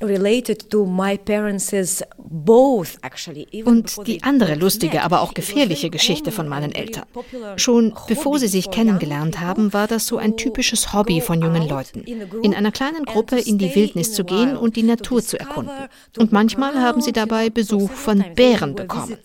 related 0.00 0.70
to 0.70 0.84
my 0.84 1.16
parents' 1.16 2.02
both 2.18 2.98
actually. 3.02 3.46
Und 3.64 4.06
die 4.06 4.22
andere 4.22 4.56
lustige, 4.56 5.02
aber 5.02 5.20
auch 5.20 5.34
gefährliche 5.34 5.90
Geschichte 5.90 6.32
von 6.32 6.48
meinen 6.48 6.72
Eltern. 6.72 7.04
Schon 7.56 7.94
bevor 8.08 8.38
sie 8.38 8.48
sich 8.48 8.70
kennengelernt 8.70 9.40
haben, 9.40 9.72
war 9.72 9.86
das 9.86 10.06
so 10.06 10.16
ein 10.16 10.36
typisches 10.36 10.92
Hobby 10.92 11.20
von 11.20 11.40
jungen 11.40 11.68
Leuten, 11.68 12.00
in 12.42 12.54
einer 12.54 12.72
kleinen 12.72 13.04
Gruppe 13.04 13.38
in 13.38 13.58
die 13.58 13.74
Wildnis 13.74 14.12
zu 14.12 14.24
gehen 14.24 14.56
und 14.56 14.74
die 14.76 14.82
Natur 14.82 15.22
zu 15.22 15.38
erkunden. 15.38 15.59
Und 16.16 16.32
manchmal 16.32 16.80
haben 16.80 17.00
sie 17.00 17.12
dabei 17.12 17.50
Besuch 17.50 17.90
von 17.90 18.24
Bären 18.34 18.74
bekommen. 18.74 19.18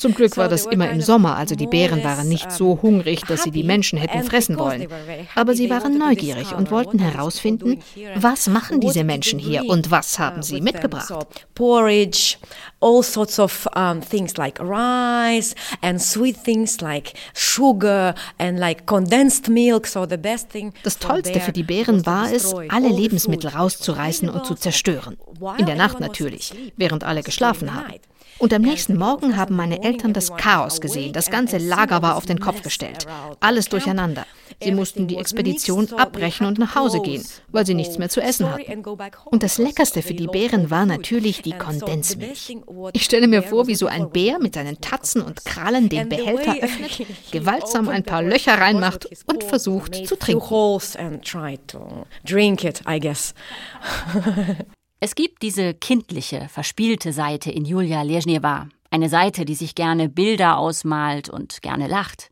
Zum 0.00 0.14
Glück 0.14 0.38
war 0.38 0.48
das 0.48 0.64
immer 0.64 0.88
im 0.88 1.02
Sommer, 1.02 1.36
also 1.36 1.54
die 1.54 1.66
Bären 1.66 2.02
waren 2.02 2.26
nicht 2.26 2.50
so 2.50 2.80
hungrig, 2.80 3.20
dass 3.28 3.42
sie 3.42 3.50
die 3.50 3.64
Menschen 3.64 3.98
hätten 3.98 4.24
fressen 4.24 4.58
wollen. 4.58 4.88
Aber 5.34 5.54
sie 5.54 5.68
waren 5.68 5.98
neugierig 5.98 6.54
und 6.54 6.70
wollten 6.70 6.98
herausfinden, 6.98 7.80
was 8.14 8.46
machen 8.46 8.80
diese 8.80 9.04
Menschen 9.04 9.38
hier 9.38 9.66
und 9.66 9.90
was 9.90 10.18
haben 10.18 10.42
sie 10.42 10.62
mitgebracht. 10.62 11.12
Porridge, 11.54 12.38
all 12.80 13.02
sorts 13.02 13.38
of 13.38 13.68
things 14.08 14.38
like 14.38 14.58
rice 14.58 15.54
and 15.82 16.00
sweet 16.00 16.42
things 16.44 16.80
like 16.80 17.12
sugar 17.34 18.14
and 18.38 18.58
like 18.58 18.86
condensed 18.86 19.50
milk. 19.50 19.86
So 19.86 20.06
the 20.08 20.16
best 20.16 20.48
thing. 20.48 20.72
Das 20.82 20.98
Tollste 20.98 21.40
für 21.40 21.52
die 21.52 21.62
Bären 21.62 22.06
war 22.06 22.32
es, 22.32 22.54
alle 22.70 22.88
Lebensmittel 22.88 23.50
rauszureißen 23.50 24.30
und 24.30 24.46
zu 24.46 24.54
zerstören. 24.54 25.18
In 25.58 25.66
der 25.66 25.76
Nacht 25.76 26.00
natürlich, 26.00 26.54
während 26.78 27.04
alle 27.04 27.22
geschlafen 27.22 27.74
haben. 27.74 27.92
Und 28.40 28.54
am 28.54 28.62
nächsten 28.62 28.96
Morgen 28.96 29.36
haben 29.36 29.54
meine 29.54 29.82
Eltern 29.82 30.14
das 30.14 30.34
Chaos 30.34 30.80
gesehen. 30.80 31.12
Das 31.12 31.30
ganze 31.30 31.58
Lager 31.58 32.00
war 32.00 32.16
auf 32.16 32.24
den 32.24 32.40
Kopf 32.40 32.62
gestellt. 32.62 33.06
Alles 33.38 33.66
durcheinander. 33.66 34.24
Sie 34.62 34.72
mussten 34.72 35.06
die 35.06 35.16
Expedition 35.16 35.92
abbrechen 35.92 36.46
und 36.46 36.58
nach 36.58 36.74
Hause 36.74 37.00
gehen, 37.00 37.22
weil 37.48 37.66
sie 37.66 37.74
nichts 37.74 37.98
mehr 37.98 38.08
zu 38.08 38.22
essen 38.22 38.50
hatten. 38.50 38.82
Und 39.26 39.42
das 39.42 39.58
Leckerste 39.58 40.00
für 40.00 40.14
die 40.14 40.26
Bären 40.26 40.70
war 40.70 40.86
natürlich 40.86 41.42
die 41.42 41.52
Kondensmilch. 41.52 42.56
Ich 42.94 43.04
stelle 43.04 43.28
mir 43.28 43.42
vor, 43.42 43.66
wie 43.66 43.74
so 43.74 43.86
ein 43.86 44.10
Bär 44.10 44.38
mit 44.38 44.54
seinen 44.54 44.80
Tatzen 44.80 45.20
und 45.20 45.44
Krallen 45.44 45.90
den 45.90 46.08
Behälter 46.08 46.56
öffnet, 46.62 47.06
gewaltsam 47.30 47.90
ein 47.90 48.04
paar 48.04 48.22
Löcher 48.22 48.54
reinmacht 48.54 49.06
und 49.26 49.44
versucht 49.44 50.06
zu 50.06 50.16
trinken. 50.16 50.40
Es 55.02 55.14
gibt 55.14 55.40
diese 55.40 55.72
kindliche, 55.72 56.46
verspielte 56.50 57.14
Seite 57.14 57.50
in 57.50 57.64
Julia 57.64 58.02
Lezhneva, 58.02 58.68
eine 58.90 59.08
Seite, 59.08 59.46
die 59.46 59.54
sich 59.54 59.74
gerne 59.74 60.10
Bilder 60.10 60.58
ausmalt 60.58 61.30
und 61.30 61.62
gerne 61.62 61.86
lacht. 61.86 62.30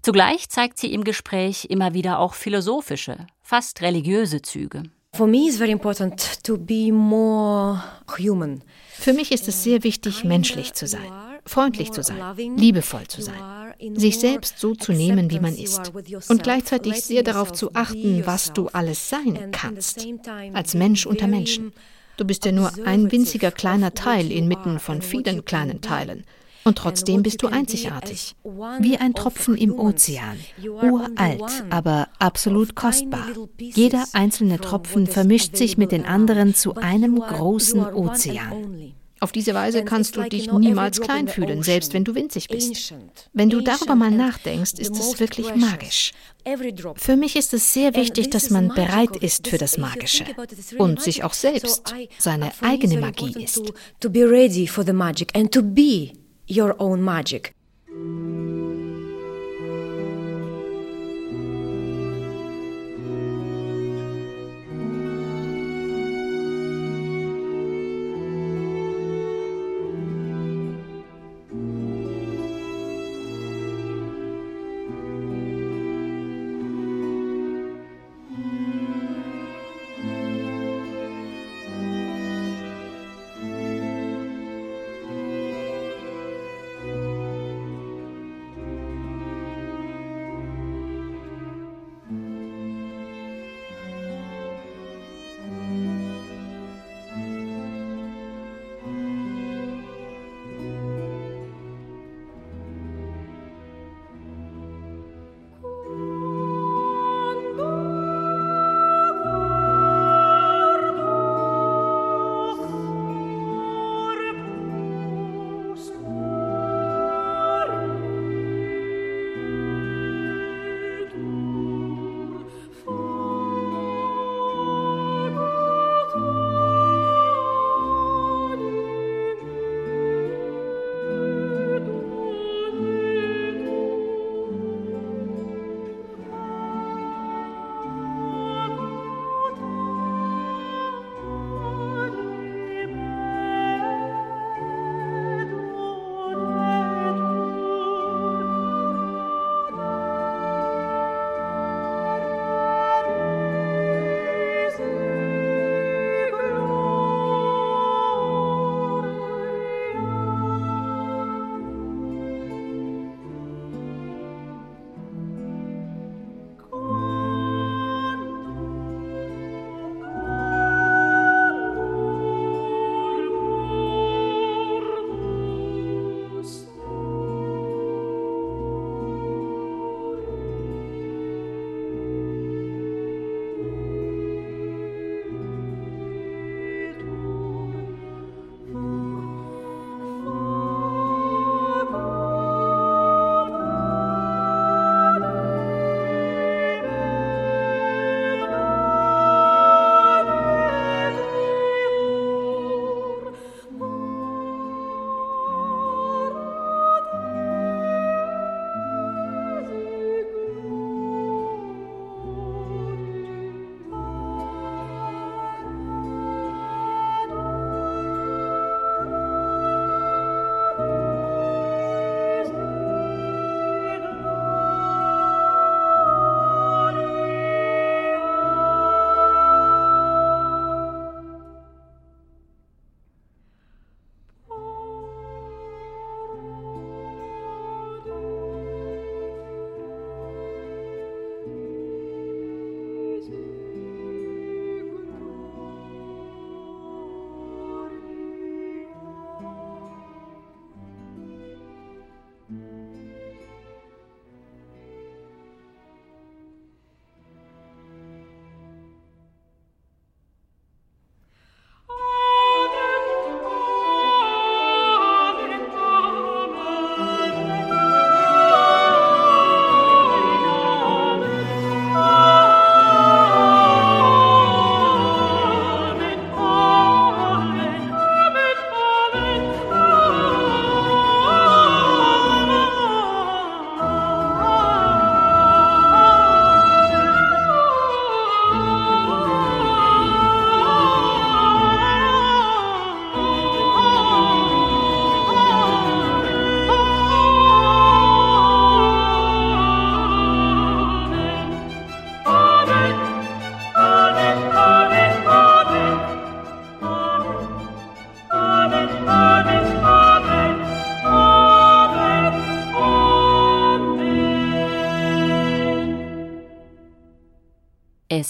Zugleich 0.00 0.48
zeigt 0.48 0.78
sie 0.78 0.92
im 0.92 1.02
Gespräch 1.02 1.66
immer 1.70 1.92
wieder 1.92 2.20
auch 2.20 2.34
philosophische, 2.34 3.26
fast 3.42 3.82
religiöse 3.82 4.42
Züge. 4.42 4.84
For 5.12 5.26
me 5.26 5.48
it's 5.48 5.56
very 5.56 5.72
important 5.72 6.44
to 6.44 6.56
be 6.56 6.92
more 6.92 7.82
human. 8.16 8.62
Für 8.92 9.12
mich 9.12 9.32
ist 9.32 9.48
es 9.48 9.64
sehr 9.64 9.82
wichtig, 9.82 10.22
menschlich 10.22 10.72
zu 10.72 10.86
sein, 10.86 11.10
freundlich 11.44 11.90
zu 11.90 12.04
sein, 12.04 12.36
liebevoll 12.56 13.08
zu 13.08 13.22
sein, 13.22 13.74
sich 13.94 14.20
selbst 14.20 14.60
so 14.60 14.76
zu 14.76 14.92
nehmen, 14.92 15.32
wie 15.32 15.40
man 15.40 15.56
ist 15.56 15.92
und 16.28 16.44
gleichzeitig 16.44 17.02
sehr 17.02 17.24
darauf 17.24 17.52
zu 17.52 17.74
achten, 17.74 18.24
was 18.24 18.52
du 18.52 18.68
alles 18.68 19.08
sein 19.08 19.50
kannst, 19.50 20.06
als 20.52 20.74
Mensch 20.74 21.06
unter 21.06 21.26
Menschen. 21.26 21.72
Du 22.16 22.24
bist 22.24 22.44
ja 22.44 22.52
nur 22.52 22.70
ein 22.84 23.10
winziger 23.10 23.50
kleiner 23.50 23.94
Teil 23.94 24.30
inmitten 24.30 24.78
von 24.78 25.02
vielen 25.02 25.44
kleinen 25.44 25.80
Teilen. 25.80 26.24
Und 26.64 26.78
trotzdem 26.78 27.22
bist 27.22 27.42
du 27.42 27.48
einzigartig. 27.48 28.36
Wie 28.80 28.96
ein 28.96 29.12
Tropfen 29.12 29.56
im 29.56 29.78
Ozean. 29.78 30.38
Uralt, 30.62 31.64
aber 31.68 32.08
absolut 32.18 32.74
kostbar. 32.74 33.26
Jeder 33.58 34.04
einzelne 34.14 34.58
Tropfen 34.58 35.06
vermischt 35.06 35.56
sich 35.56 35.76
mit 35.76 35.92
den 35.92 36.06
anderen 36.06 36.54
zu 36.54 36.76
einem 36.76 37.20
großen 37.20 37.84
Ozean. 37.84 38.94
Auf 39.20 39.32
diese 39.32 39.54
Weise 39.54 39.84
kannst 39.84 40.16
du 40.16 40.22
dich 40.22 40.52
niemals 40.52 41.00
klein 41.00 41.28
fühlen, 41.28 41.62
selbst 41.62 41.94
wenn 41.94 42.04
du 42.04 42.14
winzig 42.14 42.48
bist. 42.48 42.94
Wenn 43.32 43.48
du 43.48 43.60
darüber 43.60 43.94
mal 43.94 44.10
nachdenkst, 44.10 44.74
ist 44.74 44.96
es 44.96 45.18
wirklich 45.20 45.54
magisch. 45.54 46.12
Für 46.96 47.16
mich 47.16 47.36
ist 47.36 47.54
es 47.54 47.72
sehr 47.72 47.94
wichtig, 47.94 48.30
dass 48.30 48.50
man 48.50 48.68
bereit 48.68 49.16
ist 49.16 49.48
für 49.48 49.58
das 49.58 49.78
Magische 49.78 50.24
und 50.78 51.00
sich 51.00 51.24
auch 51.24 51.32
selbst 51.32 51.94
seine 52.18 52.52
eigene 52.60 53.00
Magie 53.00 53.42
ist. 53.42 53.72
To 54.00 54.10
be 54.10 54.28
ready 54.28 54.66
for 54.66 54.84
the 54.84 54.92
magic 54.92 55.34
and 55.34 55.50
to 55.52 55.62
be 55.62 56.12
your 56.50 56.74
own 56.78 57.00
magic. 57.00 57.54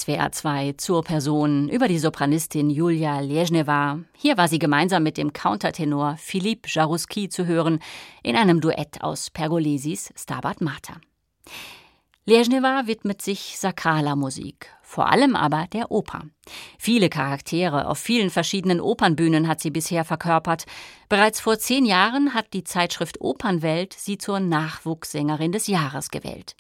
SWR 0.05 0.33
2 0.33 0.75
zur 0.77 1.03
Person 1.03 1.71
über 1.71 1.89
die 1.89 1.99
Sopranistin 1.99 2.69
Julia 2.69 3.21
Lezhneva. 3.21 4.01
Hier 4.15 4.37
war 4.37 4.49
sie 4.49 4.59
gemeinsam 4.59 5.03
mit 5.03 5.17
dem 5.17 5.33
Countertenor 5.33 6.17
Philippe 6.19 6.69
Jarouski 6.71 7.31
zu 7.31 7.47
hören 7.47 7.79
in 8.23 8.37
einem 8.37 8.61
Duett 8.61 9.01
aus 9.01 9.31
Pergolesis 9.31 10.13
Stabat 10.15 10.61
Mater. 10.61 11.01
Lezhneva 12.27 12.83
widmet 12.87 13.23
sich 13.23 13.59
sakraler 13.59 14.15
Musik, 14.15 14.69
vor 14.83 15.11
allem 15.11 15.37
aber 15.37 15.69
der 15.73 15.91
Oper. 15.91 16.25
Viele 16.79 17.09
Charaktere 17.09 17.89
auf 17.89 17.97
vielen 17.97 18.29
verschiedenen 18.29 18.83
Opernbühnen 18.83 19.49
hat 19.49 19.61
sie 19.61 19.71
bisher 19.71 20.05
verkörpert. 20.05 20.67
Bereits 21.09 21.41
vor 21.41 21.59
zehn 21.59 21.87
Jahren 21.87 22.35
hat 22.35 22.53
die 22.53 22.65
Zeitschrift 22.65 23.23
Opernwelt 23.23 23.95
sie 23.95 24.19
zur 24.19 24.39
Nachwuchssängerin 24.39 25.53
des 25.53 25.67
Jahres 25.67 26.11
gewählt. 26.11 26.57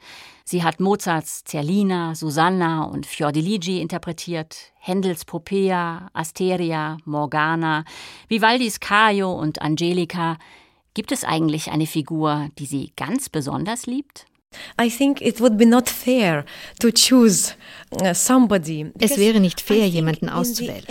Sie 0.46 0.62
hat 0.62 0.78
Mozarts 0.78 1.42
Zerlina, 1.44 2.14
Susanna 2.14 2.84
und 2.84 3.06
Fiordiligi 3.06 3.80
interpretiert, 3.80 4.72
Händels 4.78 5.24
Popea, 5.24 6.10
Asteria, 6.12 6.98
Morgana, 7.06 7.84
Vivaldis 8.28 8.78
Caio 8.78 9.32
und 9.32 9.62
Angelica. 9.62 10.36
Gibt 10.92 11.12
es 11.12 11.24
eigentlich 11.24 11.70
eine 11.70 11.86
Figur, 11.86 12.50
die 12.58 12.66
sie 12.66 12.92
ganz 12.94 13.30
besonders 13.30 13.86
liebt? 13.86 14.26
I 14.80 14.90
think 14.90 15.20
it 15.20 15.40
would 15.40 15.56
be 15.56 15.66
not 15.66 15.88
fair 15.88 16.44
to 16.80 16.90
choose 16.90 17.54
somebody. 18.14 18.86
Es 18.98 19.16
wäre 19.18 19.40
nicht 19.40 19.60
fair, 19.60 19.86
jemanden 19.86 20.28
auszuwählen. 20.28 20.84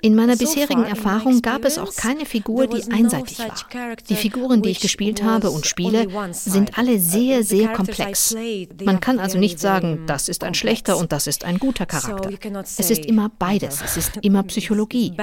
In 0.00 0.14
meiner 0.14 0.36
bisherigen 0.36 0.84
Erfahrung 0.84 1.42
gab 1.42 1.64
es 1.64 1.78
auch 1.78 1.94
keine 1.94 2.26
Figur, 2.26 2.66
die 2.66 2.90
einseitig 2.92 3.38
war. 3.38 3.54
Die 4.08 4.16
Figuren, 4.16 4.62
die 4.62 4.70
ich 4.70 4.80
gespielt 4.80 5.22
habe 5.22 5.50
und 5.50 5.66
spiele, 5.66 6.08
sind 6.32 6.78
alle 6.78 6.98
sehr, 6.98 7.42
sehr 7.42 7.68
komplex. 7.68 8.34
Man 8.84 9.00
kann 9.00 9.18
also 9.18 9.38
nicht 9.38 9.58
sagen, 9.58 10.04
das 10.06 10.28
ist 10.28 10.44
ein 10.44 10.54
schlechter 10.54 10.96
und 10.96 11.12
das 11.12 11.26
ist 11.26 11.44
ein 11.44 11.58
guter 11.58 11.86
Charakter. 11.86 12.30
Es 12.78 12.90
ist 12.90 13.04
immer 13.04 13.30
beides. 13.38 13.80
Es 13.82 13.96
ist 13.96 14.12
immer 14.22 14.42
Psychologie. 14.44 15.14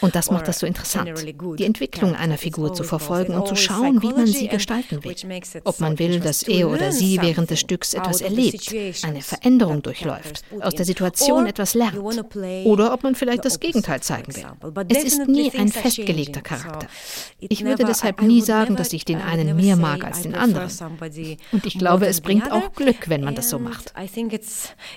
Und 0.00 0.14
das 0.14 0.30
macht 0.30 0.48
das 0.48 0.60
so 0.60 0.66
interessant. 0.66 1.10
Die 1.58 1.64
Entwicklung 1.64 2.14
einer 2.14 2.38
Figur 2.38 2.74
zu 2.74 2.84
verfolgen 2.84 3.34
und 3.34 3.48
zu 3.48 3.56
schauen, 3.56 4.02
wie 4.02 4.12
man 4.12 4.26
sie 4.26 4.48
gestalten 4.48 5.02
will. 5.04 5.14
Ob 5.64 5.80
man 5.80 5.98
will, 5.98 6.20
dass 6.20 6.42
er 6.42 6.68
oder 6.70 6.92
sie 6.92 7.20
während 7.20 7.35
während 7.36 7.50
des 7.50 7.60
Stücks 7.60 7.94
etwas 7.94 8.20
erlebt, 8.20 8.74
eine 9.02 9.20
Veränderung 9.20 9.82
durchläuft, 9.82 10.42
aus 10.60 10.74
der 10.74 10.84
Situation 10.84 11.46
etwas 11.46 11.74
lernt. 11.74 11.98
Oder 12.64 12.92
ob 12.92 13.02
man 13.02 13.14
vielleicht 13.14 13.44
das 13.44 13.60
Gegenteil 13.60 14.00
zeigen 14.00 14.34
will. 14.34 14.44
Es 14.88 15.04
ist 15.04 15.28
nie 15.28 15.52
ein 15.52 15.68
festgelegter 15.68 16.40
Charakter. 16.40 16.88
Ich 17.40 17.64
würde 17.64 17.84
deshalb 17.84 18.22
nie 18.22 18.40
sagen, 18.40 18.76
dass 18.76 18.92
ich 18.92 19.04
den 19.04 19.20
einen 19.20 19.54
mehr 19.56 19.76
mag 19.76 20.04
als 20.04 20.22
den 20.22 20.34
anderen. 20.34 20.70
Und 21.52 21.66
ich 21.66 21.78
glaube, 21.78 22.06
es 22.06 22.20
bringt 22.20 22.50
auch 22.50 22.72
Glück, 22.72 23.08
wenn 23.08 23.22
man 23.22 23.34
das 23.34 23.50
so 23.50 23.58
macht. 23.58 23.92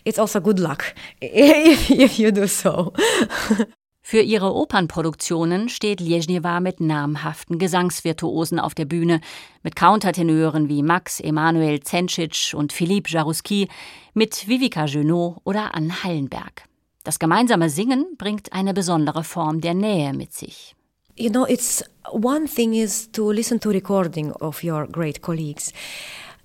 It's 0.05 0.19
also 0.19 0.41
good 0.41 0.59
luck 0.59 0.83
if 1.21 2.17
you 2.17 2.31
do 2.31 2.47
so. 2.47 2.93
Für 4.10 4.22
ihre 4.22 4.55
Opernproduktionen 4.55 5.70
steht 5.70 6.01
Lježněva 6.01 6.60
mit 6.62 6.80
namhaften 6.80 7.60
Gesangsvirtuosen 7.60 8.60
auf 8.60 8.74
der 8.74 8.86
Bühne, 8.86 9.22
mit 9.62 9.76
Countertenören 9.76 10.68
wie 10.68 10.82
Max 10.82 11.20
Emanuel 11.20 11.76
Zenčić 11.84 12.55
und 12.55 12.74
Philippe 12.74 13.12
Jarouski, 13.12 13.68
mit 14.16 14.47
Vivica 14.47 14.86
Junot 14.86 15.38
oder 15.43 15.76
Anne 15.76 16.03
Hallenberg. 16.03 16.64
Das 17.03 17.20
gemeinsame 17.20 17.70
Singen 17.70 18.07
bringt 18.18 18.51
eine 18.51 18.74
besondere 18.74 19.24
Form 19.24 19.62
der 19.62 19.76
Nähe 19.76 20.12
mit 20.14 20.34
sich. 20.34 20.76
You 21.16 21.30
know, 21.30 21.45
it's 21.45 21.84
one 22.12 22.47
thing 22.47 22.74
is 22.74 23.12
to 23.12 23.32
listen 23.32 23.60
to 23.60 23.70
recording 23.70 24.32
of 24.32 24.64
your 24.64 24.88
great 24.88 25.22
colleagues. 25.22 25.72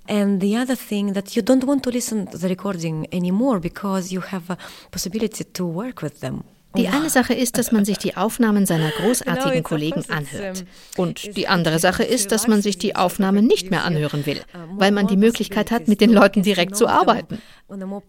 And 0.07 0.43
the 0.43 0.59
other 0.59 0.77
thing 0.77 1.15
that 1.15 1.35
you 1.35 1.41
don't 1.41 1.67
want 1.67 1.83
to 1.85 1.91
listen 1.91 2.27
to 2.31 2.37
the 2.37 2.49
recording 2.51 3.09
anymore 3.11 3.59
because 3.59 4.13
you 4.13 4.21
have 4.21 4.51
a 4.51 4.59
possibility 4.91 5.45
to 5.45 5.65
work 5.65 6.03
with 6.03 6.21
them 6.21 6.45
die 6.77 6.89
eine 6.89 7.11
Sache 7.11 7.35
ist, 7.35 7.59
dass 7.59 7.73
man 7.73 7.85
sich 7.85 7.99
die 7.99 8.17
Aufnahmen 8.17 8.67
seiner 8.67 8.91
großartigen 8.91 9.63
Kollegen 9.63 10.05
anhört. 10.09 10.65
Und 10.97 11.37
die 11.37 11.49
andere 11.49 11.79
Sache 11.79 12.03
ist, 12.03 12.33
dass 12.33 12.49
man 12.49 12.63
sich 12.63 12.79
die 12.79 12.97
Aufnahmen 12.97 13.47
nicht 13.47 13.71
mehr 13.71 13.85
anhören 13.85 14.27
will, 14.27 14.43
weil 14.73 14.93
man 14.93 15.07
die 15.07 15.17
Möglichkeit 15.17 15.71
hat, 15.71 15.89
mit 15.89 16.01
den 16.01 16.13
Leuten 16.13 16.43
direkt 16.43 16.77
zu 16.77 16.89
arbeiten. 16.89 17.41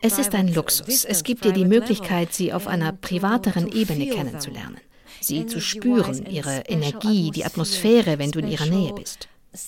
Es 0.01 0.17
ist 0.19 0.33
ein 0.35 0.53
Luxus. 0.53 1.05
Es 1.05 1.23
gibt 1.23 1.45
dir 1.45 1.53
die 1.53 1.65
Möglichkeit, 1.65 2.33
sie 2.33 2.53
auf 2.53 2.67
einer 2.67 2.91
privateren 2.91 3.71
Ebene 3.71 4.07
kennenzulernen, 4.07 4.77
sie 5.21 5.45
zu 5.45 5.61
spüren, 5.61 6.25
ihre 6.25 6.63
Energie, 6.67 7.31
die 7.31 7.45
Atmosphäre, 7.45 8.19
wenn 8.19 8.31
du 8.31 8.39
in 8.39 8.47
ihrer 8.47 8.65
Nähe 8.65 8.93
bist. 8.93 9.27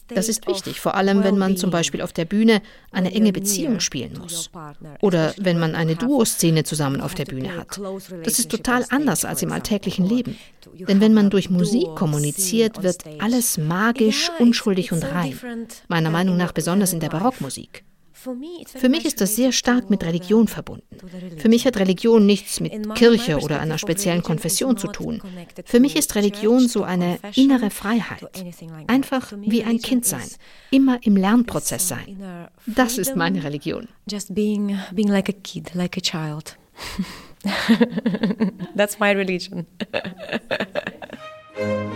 Das 0.09 0.29
ist 0.29 0.47
wichtig, 0.47 0.79
vor 0.79 0.95
allem 0.95 1.23
wenn 1.23 1.37
man 1.37 1.57
zum 1.57 1.69
Beispiel 1.69 2.01
auf 2.01 2.13
der 2.13 2.25
Bühne 2.25 2.61
eine 2.91 3.13
enge 3.13 3.31
Beziehung 3.31 3.79
spielen 3.79 4.17
muss. 4.19 4.49
Oder 5.01 5.33
wenn 5.37 5.59
man 5.59 5.75
eine 5.75 5.95
Duoszene 5.95 6.63
zusammen 6.63 7.01
auf 7.01 7.15
der 7.15 7.25
Bühne 7.25 7.55
hat. 7.55 7.79
Das 8.23 8.39
ist 8.39 8.49
total 8.49 8.85
anders 8.89 9.25
als 9.25 9.41
im 9.41 9.51
alltäglichen 9.51 10.05
Leben. 10.05 10.37
Denn 10.87 11.01
wenn 11.01 11.13
man 11.13 11.29
durch 11.29 11.49
Musik 11.49 11.87
kommuniziert, 11.95 12.83
wird 12.83 13.03
alles 13.19 13.57
magisch, 13.57 14.29
unschuldig 14.39 14.91
und 14.91 15.03
rein. 15.03 15.67
Meiner 15.87 16.09
Meinung 16.09 16.37
nach 16.37 16.51
besonders 16.51 16.93
in 16.93 16.99
der 16.99 17.09
Barockmusik. 17.09 17.83
Für 18.17 18.89
mich 18.89 19.05
ist 19.05 19.21
das 19.21 19.35
sehr 19.35 19.51
stark 19.51 19.89
mit 19.89 20.03
Religion 20.03 20.47
verbunden. 20.47 20.97
Für 21.37 21.49
mich 21.49 21.65
hat 21.65 21.77
Religion 21.77 22.25
nichts 22.25 22.59
mit 22.59 22.95
Kirche 22.95 23.37
oder 23.37 23.59
einer 23.59 23.77
speziellen 23.77 24.23
Konfession 24.23 24.75
zu 24.75 24.87
tun. 24.87 25.21
Für 25.65 25.79
mich 25.79 25.95
ist 25.95 26.15
Religion 26.15 26.67
so 26.67 26.83
eine 26.83 27.19
innere 27.35 27.69
Freiheit. 27.69 28.43
Einfach 28.87 29.33
wie 29.37 29.63
ein 29.63 29.79
Kind 29.79 30.05
sein, 30.05 30.27
immer 30.71 30.99
im 31.03 31.15
Lernprozess 31.15 31.87
sein. 31.87 32.47
Das 32.65 32.97
ist 32.97 33.15
meine 33.15 33.43
Religion. 33.43 33.87
Just 34.09 34.33
being, 34.33 34.79
being 34.93 35.09
like 35.09 35.29
a 35.29 35.33
kid, 35.43 35.75
like 35.75 35.97
a 35.97 36.01
child. 36.01 36.57
That's 38.75 38.99
my 38.99 39.11
religion. 39.11 39.65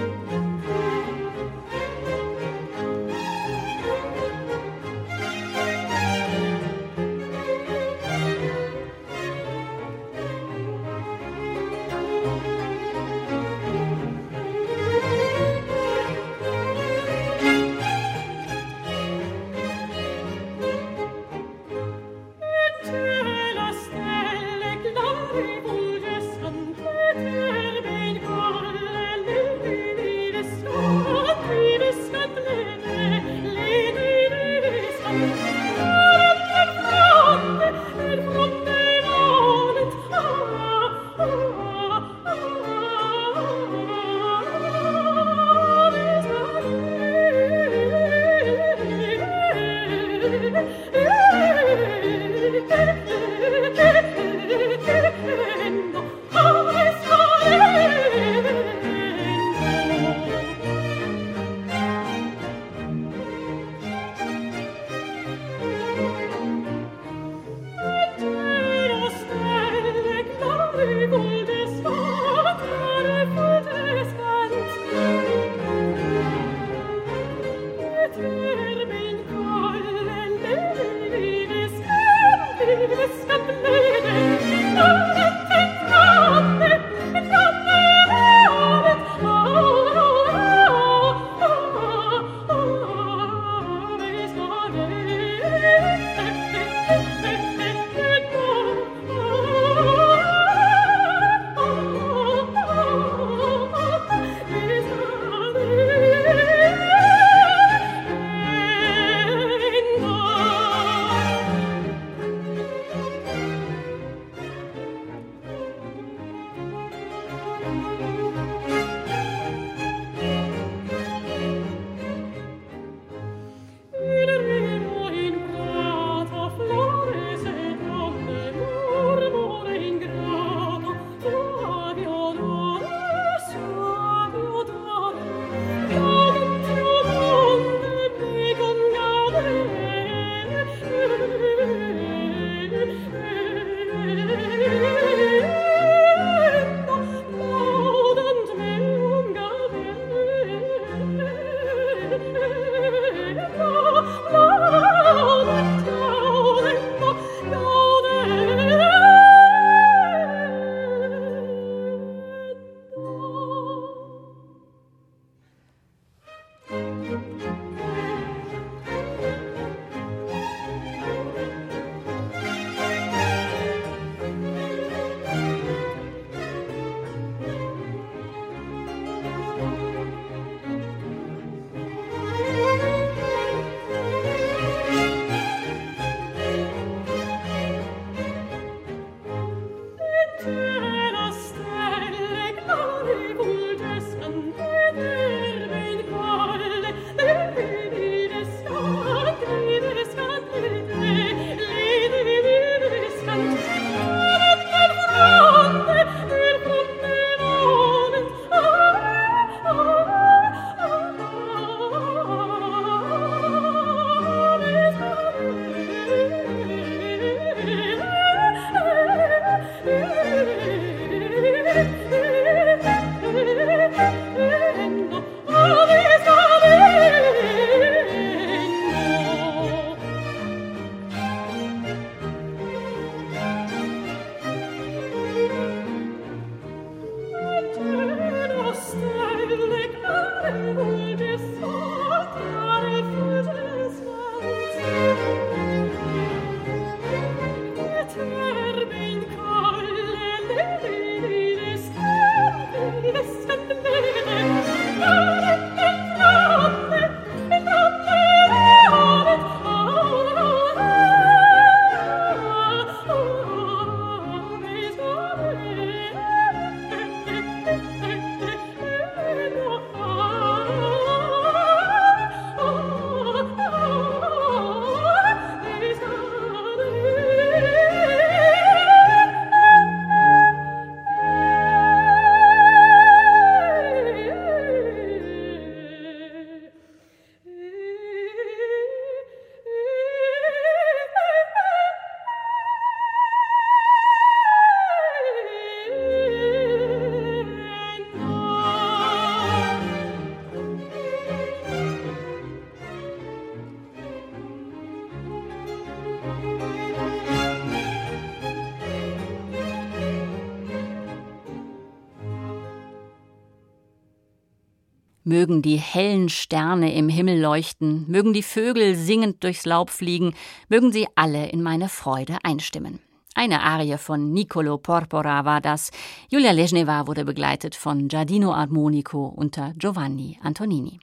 Mögen 315.32 315.62
die 315.62 315.78
hellen 315.78 316.28
Sterne 316.28 316.94
im 316.94 317.08
Himmel 317.08 317.40
leuchten, 317.40 318.04
mögen 318.10 318.34
die 318.34 318.44
Vögel 318.44 318.98
singend 318.98 319.46
durchs 319.46 319.66
Laub 319.66 319.90
fliegen, 319.90 320.34
mögen 320.68 320.92
sie 320.92 321.08
alle 321.16 321.48
in 321.48 321.64
meine 321.64 321.88
Freude 321.88 322.40
einstimmen. 322.44 323.00
Eine 323.34 323.62
Arie 323.62 323.98
von 323.98 324.34
Niccolo 324.34 324.78
Porpora 324.78 325.46
war 325.46 325.62
das. 325.62 325.92
Julia 326.28 326.52
Ležneva 326.52 327.08
wurde 327.08 327.24
begleitet 327.24 327.76
von 327.76 328.10
Giardino 328.10 328.52
Armonico 328.52 329.26
unter 329.26 329.74
Giovanni 329.78 330.38
Antonini. 330.44 331.00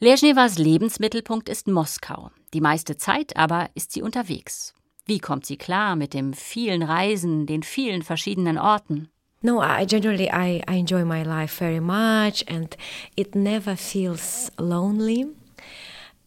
Ležnevas 0.00 0.58
Lebensmittelpunkt 0.58 1.48
ist 1.48 1.66
Moskau. 1.66 2.30
Die 2.52 2.60
meiste 2.60 2.98
Zeit 2.98 3.38
aber 3.38 3.70
ist 3.74 3.92
sie 3.92 4.02
unterwegs. 4.02 4.74
Wie 5.06 5.18
kommt 5.18 5.46
sie 5.46 5.56
klar 5.56 5.96
mit 5.96 6.12
dem 6.12 6.34
vielen 6.34 6.82
Reisen, 6.82 7.46
den 7.46 7.62
vielen 7.62 8.02
verschiedenen 8.02 8.58
Orten? 8.58 9.08
No, 9.40 9.60
I 9.60 9.84
generally 9.84 10.30
I, 10.30 10.62
I 10.66 10.74
enjoy 10.74 11.04
my 11.04 11.22
life 11.22 11.58
very 11.58 11.78
much 11.80 12.42
and 12.48 12.76
it 13.16 13.34
never 13.34 13.76
feels 13.76 14.50
lonely. 14.58 15.26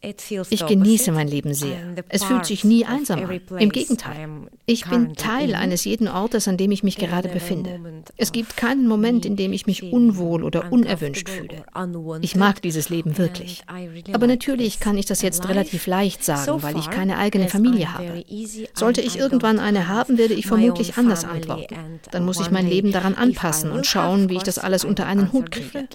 Ich 0.04 0.66
genieße 0.66 1.12
mein 1.12 1.28
Leben 1.28 1.54
sehr. 1.54 1.78
Es 2.10 2.24
fühlt 2.24 2.46
sich 2.46 2.64
nie 2.64 2.86
einsam 2.86 3.20
an. 3.24 3.40
Im 3.60 3.70
Gegenteil. 3.70 4.30
Ich 4.66 4.86
bin 4.86 5.14
Teil 5.14 5.54
eines 5.54 5.86
jeden 5.86 6.08
Ortes, 6.08 6.48
an 6.48 6.58
dem 6.58 6.72
ich 6.72 6.82
mich 6.82 6.98
gerade 6.98 7.30
befinde. 7.30 7.80
Es 8.18 8.32
gibt 8.32 8.58
keinen 8.58 8.88
Moment, 8.88 9.26
in 9.26 9.36
dem 9.36 9.54
ich 9.54 9.68
mich 9.68 9.94
unwohl 9.94 10.44
oder 10.44 10.72
unerwünscht 10.72 11.30
fühle. 11.30 11.64
Ich 12.22 12.36
mag 12.36 12.62
dieses 12.64 12.90
Leben 12.90 13.20
wirklich. 13.20 13.64
Aber 14.12 14.26
natürlich 14.26 14.80
kann 14.80 14.98
ich 14.98 15.06
das 15.06 15.22
jetzt 15.22 15.48
relativ 15.48 15.86
leicht 15.86 16.24
sagen, 16.24 16.64
weil 16.64 16.78
ich 16.78 16.90
keine 16.90 17.18
eigene 17.18 17.48
Familie 17.48 17.94
habe. 17.94 18.24
Sollte 18.74 19.02
ich 19.02 19.20
irgendwann 19.20 19.60
eine 19.60 19.88
haben, 19.88 20.18
werde 20.18 20.34
ich 20.34 20.48
vermutlich 20.48 20.98
anders 20.98 21.26
antworten. 21.26 21.76
Dann 22.10 22.26
muss 22.26 22.40
ich 22.40 22.50
mein 22.50 22.68
Leben 22.68 22.92
daran 22.92 23.14
anpassen 23.14 23.72
und 23.72 23.86
schauen, 23.86 24.30
wie 24.30 24.38
ich 24.38 24.44
das 24.44 24.58
alles 24.58 24.84
unter 24.84 25.06
einen 25.06 25.32
Hut 25.32 25.52
kriege. 25.52 25.88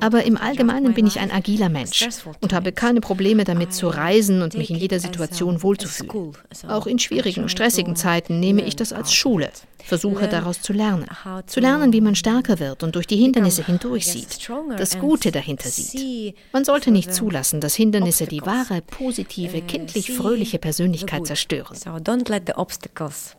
Aber 0.00 0.24
im 0.24 0.36
Allgemeinen 0.36 0.92
bin 0.92 1.06
ich 1.06 1.20
ein 1.20 1.30
agiler 1.30 1.70
Mensch 1.70 2.06
und 2.42 2.52
habe 2.52 2.72
keine 2.72 3.00
Probleme 3.00 3.45
damit 3.48 3.72
zu 3.72 3.88
reisen 3.88 4.42
und 4.42 4.56
mich 4.56 4.70
in 4.70 4.76
jeder 4.76 5.00
Situation 5.00 5.62
wohlzufühlen. 5.62 6.32
Auch 6.68 6.86
in 6.86 6.98
schwierigen, 6.98 7.48
stressigen 7.48 7.96
Zeiten 7.96 8.40
nehme 8.40 8.62
ich 8.62 8.76
das 8.76 8.92
als 8.92 9.12
Schule, 9.12 9.50
versuche 9.84 10.28
daraus 10.28 10.62
zu 10.62 10.72
lernen. 10.72 11.06
Zu 11.46 11.60
lernen, 11.60 11.92
wie 11.92 12.00
man 12.00 12.14
stärker 12.14 12.58
wird 12.58 12.82
und 12.82 12.94
durch 12.94 13.06
die 13.06 13.16
Hindernisse 13.16 13.64
hindurch 13.64 14.06
sieht, 14.06 14.48
das 14.76 14.98
Gute 14.98 15.32
dahinter 15.32 15.68
sieht. 15.68 16.36
Man 16.52 16.64
sollte 16.64 16.90
nicht 16.90 17.14
zulassen, 17.14 17.60
dass 17.60 17.74
Hindernisse 17.74 18.26
die 18.26 18.42
wahre, 18.42 18.82
positive, 18.82 19.62
kindlich 19.62 20.12
fröhliche 20.12 20.58
Persönlichkeit 20.58 21.26
zerstören. 21.26 21.76
So 21.76 21.90
don't 21.90 22.28
let 22.28 22.44
the 22.46 22.54
obstacles 22.54 23.36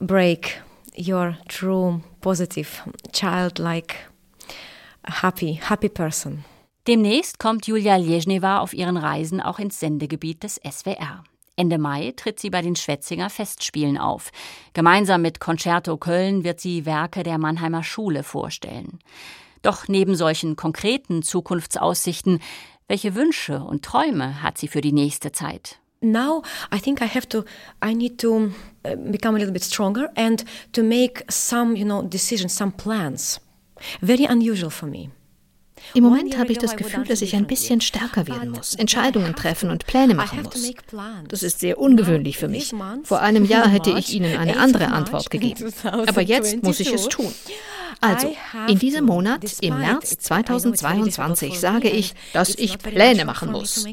break 0.00 0.62
your 0.96 1.36
true, 1.48 2.02
positive, 2.20 2.68
childlike, 3.12 3.94
happy, 5.04 5.54
happy 5.54 5.88
person. 5.88 6.44
Demnächst 6.86 7.38
kommt 7.38 7.66
Julia 7.66 7.96
Lježneva 7.96 8.58
auf 8.58 8.74
ihren 8.74 8.98
Reisen 8.98 9.40
auch 9.40 9.58
ins 9.58 9.80
Sendegebiet 9.80 10.42
des 10.42 10.60
SWR. 10.70 11.24
Ende 11.56 11.78
Mai 11.78 12.12
tritt 12.14 12.38
sie 12.38 12.50
bei 12.50 12.60
den 12.60 12.76
Schwetzinger 12.76 13.30
Festspielen 13.30 13.96
auf. 13.96 14.30
Gemeinsam 14.74 15.22
mit 15.22 15.40
Concerto 15.40 15.96
Köln 15.96 16.44
wird 16.44 16.60
sie 16.60 16.84
Werke 16.84 17.22
der 17.22 17.38
Mannheimer 17.38 17.82
Schule 17.82 18.22
vorstellen. 18.22 18.98
Doch 19.62 19.88
neben 19.88 20.14
solchen 20.14 20.56
konkreten 20.56 21.22
Zukunftsaussichten, 21.22 22.40
welche 22.86 23.14
Wünsche 23.14 23.60
und 23.60 23.82
Träume 23.82 24.42
hat 24.42 24.58
sie 24.58 24.68
für 24.68 24.82
die 24.82 24.92
nächste 24.92 25.32
Zeit? 25.32 25.78
Now 26.02 26.42
I 26.70 26.78
think 26.78 27.00
I 27.00 27.08
have 27.08 27.26
to 27.30 27.44
I 27.82 27.94
need 27.94 28.20
to 28.20 28.50
uh, 28.86 28.94
become 29.10 29.36
a 29.36 29.38
little 29.38 29.54
bit 29.54 29.64
stronger 29.64 30.10
and 30.16 30.44
to 30.72 30.82
make 30.82 31.24
some, 31.30 31.76
you 31.76 31.86
know, 31.86 32.02
decisions, 32.02 32.54
some 32.54 32.72
plans. 32.72 33.40
Very 34.02 34.26
unusual 34.26 34.70
for 34.70 34.86
me. 34.86 35.08
Im 35.92 36.04
Moment 36.04 36.38
habe 36.38 36.52
ich 36.52 36.58
das 36.58 36.76
Gefühl, 36.76 37.04
dass 37.04 37.22
ich 37.22 37.36
ein 37.36 37.46
bisschen 37.46 37.80
stärker 37.80 38.26
werden 38.26 38.50
muss, 38.50 38.74
Entscheidungen 38.74 39.34
treffen 39.34 39.70
und 39.70 39.86
Pläne 39.86 40.14
machen 40.14 40.42
muss. 40.42 40.72
Das 41.28 41.42
ist 41.42 41.60
sehr 41.60 41.78
ungewöhnlich 41.78 42.38
für 42.38 42.48
mich. 42.48 42.72
Vor 43.02 43.20
einem 43.20 43.44
Jahr 43.44 43.68
hätte 43.68 43.90
ich 43.90 44.14
Ihnen 44.14 44.36
eine 44.36 44.58
andere 44.58 44.88
Antwort 44.88 45.30
gegeben. 45.30 45.72
Aber 45.84 46.22
jetzt 46.22 46.62
muss 46.62 46.80
ich 46.80 46.92
es 46.92 47.08
tun. 47.08 47.32
Also, 48.00 48.34
in 48.68 48.78
diesem 48.78 49.04
Monat, 49.04 49.44
im 49.60 49.78
März 49.78 50.18
2022, 50.18 51.58
sage 51.58 51.88
ich, 51.88 52.14
dass 52.32 52.54
ich 52.54 52.78
Pläne 52.78 53.24
machen 53.24 53.52
muss. 53.52 53.86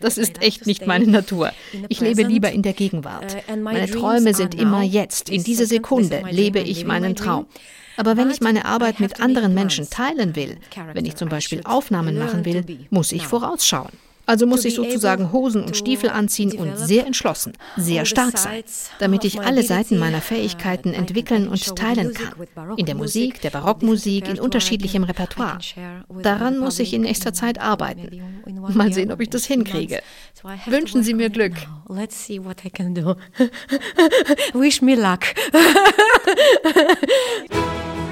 Das 0.00 0.18
ist 0.18 0.42
echt 0.42 0.66
nicht 0.66 0.86
meine 0.86 1.06
Natur. 1.06 1.52
Ich 1.88 2.00
lebe 2.00 2.22
lieber 2.22 2.50
in 2.50 2.62
der 2.62 2.72
Gegenwart. 2.72 3.36
Meine 3.60 3.90
Träume 3.90 4.34
sind 4.34 4.54
immer 4.54 4.82
jetzt. 4.82 5.30
In 5.30 5.44
dieser 5.44 5.66
Sekunde 5.66 6.22
lebe 6.30 6.60
ich 6.60 6.84
meinen 6.84 7.16
Traum. 7.16 7.46
Aber 7.98 8.16
wenn 8.16 8.30
ich 8.30 8.40
meine 8.40 8.64
Arbeit 8.64 9.00
mit 9.00 9.20
anderen 9.20 9.52
Menschen 9.54 9.90
teilen 9.90 10.36
will, 10.36 10.56
wenn 10.94 11.04
ich 11.04 11.16
zum 11.16 11.28
Beispiel 11.28 11.62
Aufnahmen 11.64 12.16
machen 12.16 12.44
will, 12.44 12.64
muss 12.90 13.12
ich 13.12 13.26
vorausschauen. 13.26 13.90
Also 14.28 14.46
muss 14.46 14.66
ich 14.66 14.74
sozusagen 14.74 15.32
Hosen 15.32 15.64
und 15.64 15.74
Stiefel 15.74 16.10
anziehen 16.10 16.52
und 16.52 16.76
sehr 16.76 17.06
entschlossen, 17.06 17.54
sehr 17.78 18.04
stark 18.04 18.36
sein, 18.36 18.62
damit 18.98 19.24
ich 19.24 19.40
alle 19.40 19.62
Seiten 19.62 19.98
meiner 19.98 20.20
Fähigkeiten 20.20 20.92
entwickeln 20.92 21.48
und 21.48 21.74
teilen 21.74 22.12
kann. 22.12 22.34
In 22.76 22.84
der 22.84 22.94
Musik, 22.94 23.40
der 23.40 23.48
Barockmusik, 23.48 24.28
in 24.28 24.38
unterschiedlichem 24.38 25.04
Repertoire. 25.04 25.58
Daran 26.22 26.58
muss 26.58 26.78
ich 26.78 26.92
in 26.92 27.02
nächster 27.02 27.32
Zeit 27.32 27.58
arbeiten. 27.58 28.20
Mal 28.74 28.92
sehen, 28.92 29.12
ob 29.12 29.22
ich 29.22 29.30
das 29.30 29.46
hinkriege. 29.46 30.02
Wünschen 30.66 31.02
Sie 31.02 31.14
mir 31.14 31.30
Glück. 31.30 31.54
Let's 31.88 32.26
see 32.26 32.42
what 32.42 32.64
I 32.64 32.70
can 32.70 32.94
do. 32.94 33.16
Wish 34.54 34.82
me 34.82 34.94
luck. 34.94 35.24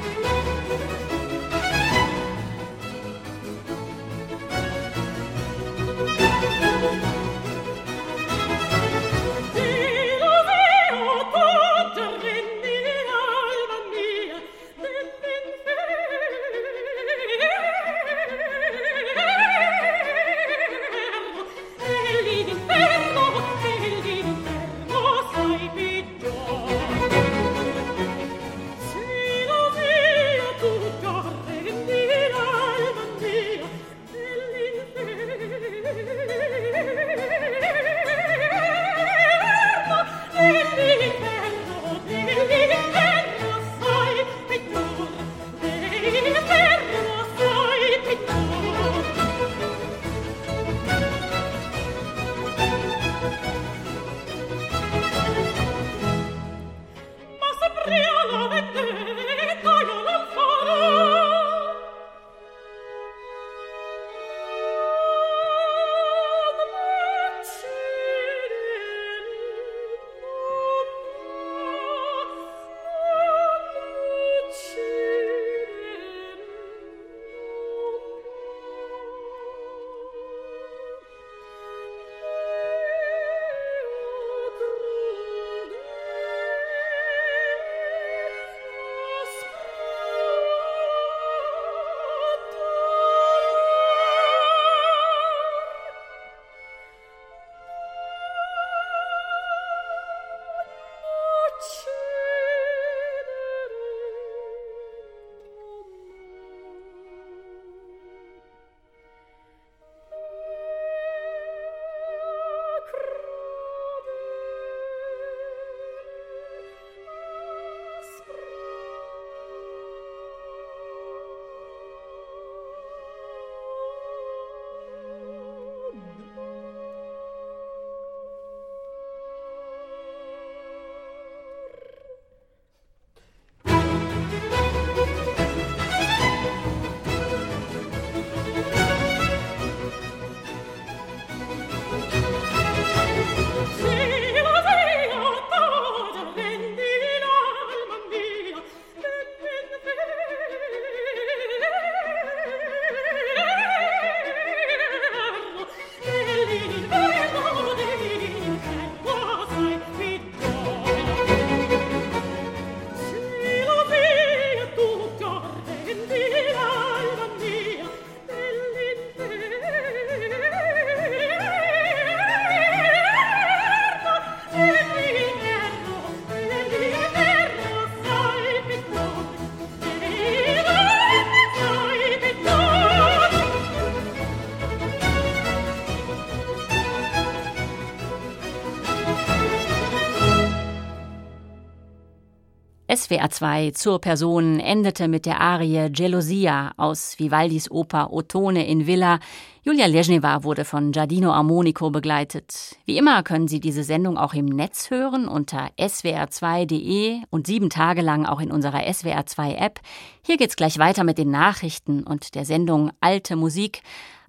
SWR 193.07 193.30
2 193.30 193.70
zur 193.70 194.00
Person 194.00 194.59
endete 194.59 195.07
mit 195.07 195.26
der 195.26 195.40
Arie 195.40 195.90
Gelosia 195.92 196.72
aus 196.76 197.20
Vivaldis 197.20 197.70
Oper 197.70 198.12
Ottone 198.12 198.66
in 198.66 198.88
Villa. 198.88 199.20
Julia 199.62 199.86
Lezhneva 199.86 200.42
wurde 200.42 200.64
von 200.64 200.90
Giardino 200.90 201.30
Armonico 201.30 201.90
begleitet. 201.90 202.74
Wie 202.84 202.98
immer 202.98 203.22
können 203.22 203.46
Sie 203.46 203.61
diese 203.61 203.84
Sendung 203.84 204.18
auch 204.18 204.34
im 204.34 204.46
Netz 204.46 204.90
hören 204.90 205.28
unter 205.28 205.70
swr2.de 205.78 207.20
und 207.30 207.46
sieben 207.46 207.70
Tage 207.70 208.02
lang 208.02 208.26
auch 208.26 208.40
in 208.40 208.50
unserer 208.50 208.92
SWR 208.92 209.24
2 209.24 209.54
App. 209.54 209.78
Hier 210.22 210.36
geht's 210.36 210.57
gleich 210.57 210.76
weiter 210.78 211.04
mit 211.04 211.16
den 211.16 211.30
Nachrichten 211.30 212.02
und 212.02 212.34
der 212.34 212.44
Sendung 212.44 212.90
Alte 213.00 213.36
Musik. 213.36 213.82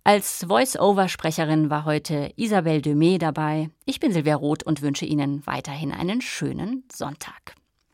Als 0.03 0.45
Voice-Over-Sprecherin 0.47 1.71
war 1.71 1.85
heute 1.85 2.31
Isabelle 2.35 2.83
Demey 2.83 3.17
dabei. 3.17 3.71
Ich 3.85 3.99
bin 3.99 4.13
Silvia 4.13 4.35
Roth 4.35 4.61
und 4.61 4.83
wünsche 4.83 5.05
Ihnen 5.05 5.41
weiterhin 5.47 5.91
einen 5.91 6.21
schönen 6.21 6.83
Sonntag. 6.93 7.55